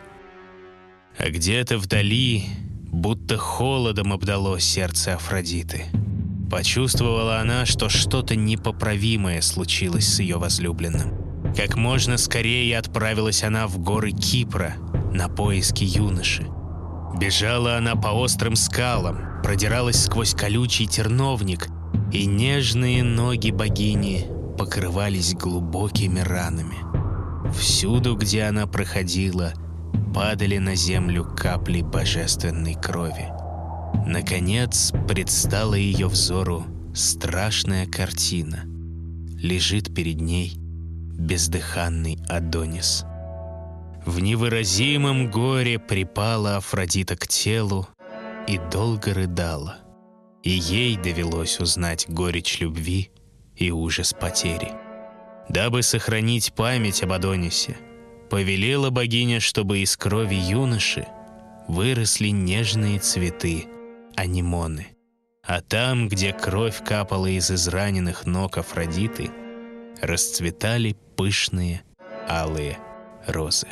А 1.18 1.28
где-то 1.28 1.78
вдали, 1.78 2.46
будто 2.92 3.38
холодом 3.38 4.12
обдало 4.12 4.60
сердце 4.60 5.14
Афродиты. 5.14 5.86
Почувствовала 6.50 7.40
она, 7.40 7.64
что 7.64 7.88
что-то 7.88 8.36
непоправимое 8.36 9.40
случилось 9.40 10.06
с 10.06 10.20
ее 10.20 10.36
возлюбленным. 10.36 11.54
Как 11.56 11.76
можно 11.76 12.18
скорее 12.18 12.78
отправилась 12.78 13.42
она 13.42 13.66
в 13.66 13.78
горы 13.78 14.12
Кипра 14.12 14.74
на 15.12 15.28
поиски 15.28 15.82
юноши. 15.84 16.46
Бежала 17.18 17.76
она 17.76 17.96
по 17.96 18.08
острым 18.08 18.54
скалам, 18.54 19.42
продиралась 19.42 20.04
сквозь 20.04 20.34
колючий 20.34 20.86
терновник, 20.86 21.68
и 22.12 22.26
нежные 22.26 23.02
ноги 23.02 23.50
богини 23.50 24.26
покрывались 24.58 25.34
глубокими 25.34 26.20
ранами. 26.20 26.76
Всюду, 27.54 28.16
где 28.16 28.44
она 28.44 28.66
проходила, 28.66 29.54
падали 30.14 30.58
на 30.58 30.74
землю 30.74 31.24
капли 31.24 31.82
божественной 31.82 32.74
крови. 32.74 33.32
Наконец 34.06 34.92
предстала 35.08 35.74
ее 35.74 36.08
взору 36.08 36.66
страшная 36.94 37.86
картина. 37.86 38.64
Лежит 39.38 39.94
перед 39.94 40.20
ней 40.20 40.54
бездыханный 40.56 42.18
Адонис. 42.28 43.04
В 44.04 44.20
невыразимом 44.20 45.30
горе 45.30 45.78
припала 45.78 46.56
Афродита 46.56 47.16
к 47.16 47.28
телу 47.28 47.88
и 48.48 48.58
долго 48.70 49.14
рыдала. 49.14 49.78
И 50.42 50.50
ей 50.50 50.96
довелось 50.96 51.60
узнать 51.60 52.06
горечь 52.08 52.60
любви 52.60 53.10
и 53.54 53.70
ужас 53.70 54.12
потери. 54.12 54.72
Дабы 55.48 55.82
сохранить 55.82 56.52
память 56.54 57.02
об 57.02 57.12
Адонисе, 57.12 57.76
повелела 58.32 58.88
богиня, 58.88 59.40
чтобы 59.40 59.80
из 59.80 59.94
крови 59.94 60.36
юноши 60.36 61.06
выросли 61.68 62.28
нежные 62.28 62.98
цветы, 62.98 63.66
анимоны. 64.16 64.86
А 65.46 65.60
там, 65.60 66.08
где 66.08 66.32
кровь 66.32 66.82
капала 66.82 67.26
из 67.26 67.50
израненных 67.50 68.24
ног 68.24 68.56
Афродиты, 68.56 69.30
расцветали 70.00 70.96
пышные 71.14 71.82
алые 72.26 72.78
розы. 73.26 73.66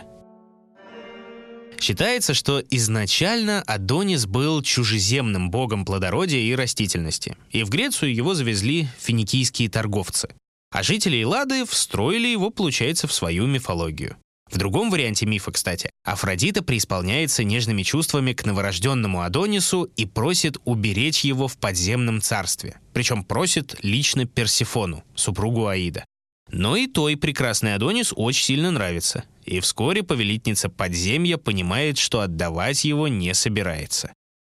Считается, 1.81 2.35
что 2.35 2.63
изначально 2.69 3.63
Адонис 3.63 4.27
был 4.27 4.61
чужеземным 4.61 5.51
богом 5.51 5.87
плодородия 5.87 6.41
и 6.41 6.55
растительности, 6.55 7.35
и 7.51 7.63
в 7.63 7.71
Грецию 7.71 8.15
его 8.15 8.35
завезли 8.35 8.89
финикийские 8.99 9.71
торговцы. 9.71 10.29
А 10.71 10.83
жители 10.83 11.23
Эллады 11.23 11.65
встроили 11.65 12.29
его, 12.29 12.51
получается, 12.51 13.09
в 13.09 13.15
свою 13.15 13.47
мифологию. 13.47 14.19
В 14.51 14.59
другом 14.59 14.91
варианте 14.91 15.27
мифа, 15.27 15.53
кстати, 15.53 15.91
Афродита 16.05 16.63
преисполняется 16.63 17.45
нежными 17.45 17.85
чувствами 17.85 18.33
к 18.33 18.45
новорожденному 18.45 19.23
Адонису 19.23 19.85
и 19.97 20.07
просит 20.07 20.57
уберечь 20.65 21.25
его 21.25 21.47
в 21.47 21.57
подземном 21.57 22.21
царстве. 22.21 22.81
Причем 22.93 23.23
просит 23.23 23.77
лично 23.83 24.27
Персифону, 24.27 25.05
супругу 25.15 25.69
Аида. 25.69 26.05
Но 26.51 26.75
и 26.75 26.89
той 26.89 27.17
прекрасный 27.17 27.75
Адонис 27.75 28.13
очень 28.17 28.45
сильно 28.45 28.73
нравится. 28.73 29.25
И 29.45 29.61
вскоре 29.61 30.03
повелительница 30.03 30.69
подземья 30.69 31.37
понимает, 31.37 31.97
что 31.97 32.21
отдавать 32.21 32.85
его 32.85 33.07
не 33.07 33.33
собирается. 33.35 34.13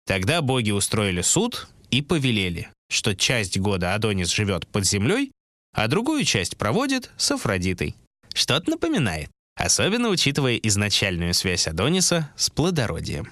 Тогда 0.07 0.41
боги 0.41 0.71
устроили 0.71 1.21
суд 1.21 1.67
и 1.91 2.01
повелели, 2.01 2.69
что 2.89 3.15
часть 3.15 3.59
года 3.59 3.93
Адонис 3.93 4.29
живет 4.31 4.67
под 4.67 4.85
землей, 4.85 5.31
а 5.73 5.87
другую 5.87 6.23
часть 6.25 6.57
проводит 6.57 7.11
с 7.17 7.31
Афродитой. 7.31 7.95
Что-то 8.33 8.71
напоминает, 8.71 9.29
особенно 9.55 10.09
учитывая 10.09 10.55
изначальную 10.57 11.33
связь 11.33 11.67
Адониса 11.67 12.31
с 12.35 12.49
плодородием. 12.49 13.31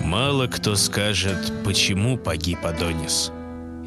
Мало 0.00 0.46
кто 0.46 0.76
скажет, 0.76 1.52
почему 1.64 2.16
погиб 2.16 2.64
Адонис. 2.64 3.32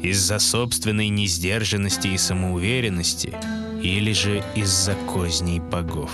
Из-за 0.02 0.38
собственной 0.38 1.08
несдержанности 1.08 2.08
и 2.08 2.18
самоуверенности 2.18 3.34
или 3.82 4.12
же 4.12 4.42
из-за 4.54 4.94
козней 4.94 5.60
богов. 5.60 6.10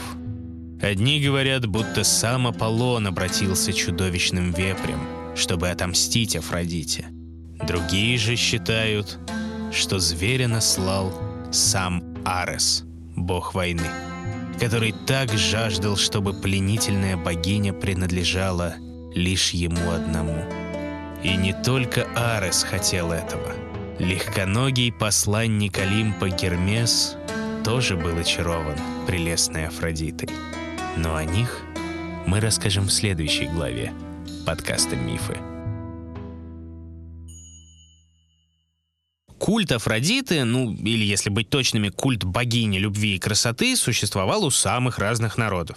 Одни 0.82 1.20
говорят, 1.20 1.66
будто 1.66 2.04
сам 2.04 2.46
Аполлон 2.46 3.06
обратился 3.06 3.72
чудовищным 3.72 4.52
вепрем, 4.52 5.00
чтобы 5.34 5.70
отомстить 5.70 6.36
Афродите. 6.36 7.06
Другие 7.66 8.18
же 8.18 8.36
считают, 8.36 9.18
что 9.72 9.98
зверя 9.98 10.48
наслал 10.48 11.12
сам 11.50 12.02
Арес, 12.24 12.84
бог 13.16 13.54
войны, 13.54 13.88
который 14.58 14.94
так 15.06 15.32
жаждал, 15.32 15.96
чтобы 15.96 16.32
пленительная 16.32 17.16
богиня 17.16 17.72
принадлежала 17.72 18.74
лишь 19.14 19.50
ему 19.50 19.90
одному. 19.90 20.44
И 21.22 21.36
не 21.36 21.52
только 21.52 22.06
Арес 22.14 22.62
хотел 22.62 23.12
этого. 23.12 23.52
Легконогий 23.98 24.92
посланник 24.92 25.78
Олимпа 25.78 26.28
Гермес 26.28 27.16
тоже 27.64 27.96
был 27.96 28.16
очарован 28.18 28.76
прелестной 29.06 29.68
Афродитой. 29.68 30.28
Но 30.96 31.16
о 31.16 31.24
них 31.24 31.62
мы 32.26 32.40
расскажем 32.40 32.86
в 32.86 32.92
следующей 32.92 33.46
главе 33.46 33.92
подкаста 34.44 34.96
«Мифы». 34.96 35.55
Культ 39.46 39.70
Афродиты, 39.70 40.42
ну 40.42 40.72
или 40.72 41.04
если 41.04 41.30
быть 41.30 41.48
точными, 41.50 41.90
культ 41.90 42.24
богини 42.24 42.78
любви 42.78 43.14
и 43.14 43.18
красоты 43.20 43.76
существовал 43.76 44.44
у 44.44 44.50
самых 44.50 44.98
разных 44.98 45.38
народов. 45.38 45.76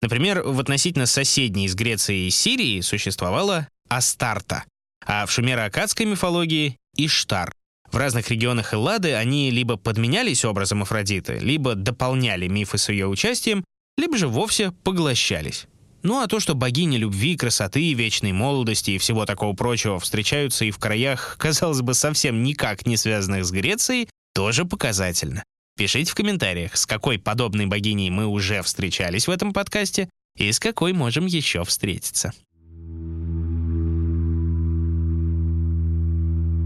Например, 0.00 0.42
в 0.42 0.58
относительно 0.58 1.04
соседней 1.04 1.68
с 1.68 1.74
Грецией 1.74 2.28
и 2.28 2.30
Сирией 2.30 2.80
существовала 2.80 3.68
Астарта, 3.90 4.64
а 5.04 5.26
в 5.26 5.32
шумеро-акадской 5.32 6.06
мифологии— 6.06 6.78
Иштар. 6.96 7.52
В 7.92 7.98
разных 7.98 8.30
регионах 8.30 8.72
Эллады 8.72 9.12
они 9.12 9.50
либо 9.50 9.76
подменялись 9.76 10.46
образом 10.46 10.80
Афродиты, 10.80 11.40
либо 11.40 11.74
дополняли 11.74 12.48
мифы 12.48 12.78
с 12.78 12.88
ее 12.88 13.06
участием, 13.06 13.66
либо 13.98 14.16
же 14.16 14.28
вовсе 14.28 14.72
поглощались. 14.82 15.66
Ну 16.02 16.20
а 16.20 16.26
то, 16.26 16.40
что 16.40 16.54
богини 16.54 16.96
любви, 16.96 17.36
красоты, 17.36 17.92
вечной 17.92 18.32
молодости 18.32 18.92
и 18.92 18.98
всего 18.98 19.26
такого 19.26 19.54
прочего 19.54 20.00
встречаются 20.00 20.64
и 20.64 20.70
в 20.70 20.78
краях, 20.78 21.36
казалось 21.38 21.82
бы, 21.82 21.94
совсем 21.94 22.42
никак 22.42 22.86
не 22.86 22.96
связанных 22.96 23.44
с 23.44 23.50
Грецией, 23.50 24.08
тоже 24.34 24.64
показательно. 24.64 25.44
Пишите 25.76 26.10
в 26.10 26.14
комментариях, 26.14 26.76
с 26.76 26.86
какой 26.86 27.18
подобной 27.18 27.66
богиней 27.66 28.10
мы 28.10 28.26
уже 28.26 28.62
встречались 28.62 29.26
в 29.26 29.30
этом 29.30 29.52
подкасте 29.52 30.08
и 30.36 30.50
с 30.50 30.58
какой 30.58 30.92
можем 30.92 31.26
еще 31.26 31.64
встретиться. 31.64 32.32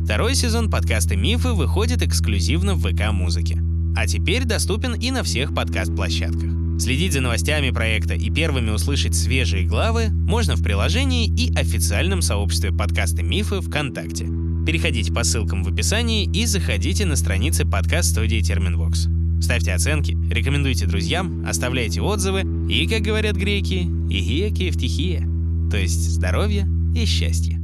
Второй 0.04 0.34
сезон 0.34 0.70
подкаста 0.70 1.16
«Мифы» 1.16 1.52
выходит 1.52 2.02
эксклюзивно 2.02 2.74
в 2.74 2.82
ВК-музыке. 2.82 3.58
А 3.96 4.06
теперь 4.06 4.44
доступен 4.44 4.94
и 4.94 5.10
на 5.10 5.22
всех 5.22 5.54
подкаст-площадках. 5.54 6.50
Следить 6.80 7.12
за 7.12 7.20
новостями 7.20 7.70
проекта 7.70 8.14
и 8.14 8.30
первыми 8.30 8.70
услышать 8.70 9.14
свежие 9.14 9.64
главы 9.64 10.08
можно 10.10 10.56
в 10.56 10.62
приложении 10.62 11.26
и 11.26 11.54
официальном 11.54 12.20
сообществе 12.20 12.72
подкаста 12.72 13.22
«Мифы» 13.22 13.60
ВКонтакте. 13.60 14.26
Переходите 14.66 15.12
по 15.12 15.22
ссылкам 15.22 15.62
в 15.62 15.68
описании 15.68 16.24
и 16.24 16.46
заходите 16.46 17.06
на 17.06 17.14
страницы 17.14 17.64
подкаст-студии 17.64 18.40
Терминвокс. 18.40 19.06
Ставьте 19.40 19.72
оценки, 19.72 20.16
рекомендуйте 20.30 20.86
друзьям, 20.86 21.44
оставляйте 21.46 22.00
отзывы 22.00 22.42
и, 22.68 22.88
как 22.88 23.02
говорят 23.02 23.36
греки, 23.36 23.82
«игия 24.10 24.50
кефтихия», 24.50 25.28
то 25.70 25.76
есть 25.76 26.10
здоровье 26.10 26.66
и 26.96 27.04
счастье. 27.04 27.60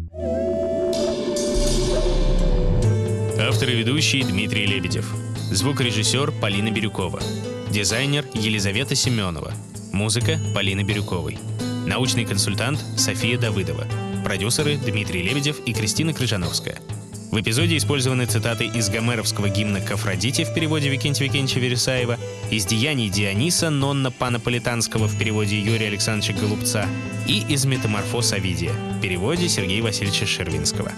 Автор 3.41 3.71
и 3.71 3.77
ведущий 3.77 4.23
Дмитрий 4.23 4.67
Лебедев. 4.67 5.13
Звукорежиссер 5.51 6.31
Полина 6.41 6.71
Бирюкова. 6.71 7.21
Дизайнер 7.71 8.25
Елизавета 8.35 8.95
Семенова. 8.95 9.53
Музыка 9.93 10.39
Полины 10.55 10.83
Бирюковой. 10.83 11.39
Научный 11.87 12.25
консультант 12.25 12.79
София 12.97 13.37
Давыдова. 13.37 13.85
Продюсеры 14.25 14.77
Дмитрий 14.77 15.23
Лебедев 15.23 15.59
и 15.67 15.73
Кристина 15.73 16.15
Крыжановская. 16.15 16.79
В 17.33 17.41
эпизоде 17.41 17.77
использованы 17.77 18.27
цитаты 18.27 18.67
из 18.67 18.91
гомеровского 18.91 19.49
гимна 19.49 19.81
к 19.81 19.97
в 19.97 20.55
переводе 20.55 20.89
Викентия 20.89 21.27
Викентьевича 21.27 21.59
Вересаева, 21.59 22.17
из 22.53 22.65
деяний 22.65 23.09
Диониса 23.09 23.71
Нонна 23.71 24.13
Панаполитанского 24.13 25.09
в 25.09 25.19
переводе 25.19 25.59
Юрия 25.59 25.89
Александровича 25.89 26.41
Голубца 26.41 26.87
и 27.27 27.45
из 27.49 27.65
метаморфоз 27.65 28.35
Овидия 28.35 28.73
в 28.73 29.01
переводе 29.01 29.49
Сергея 29.49 29.83
Васильевича 29.83 30.27
Шервинского. 30.27 30.93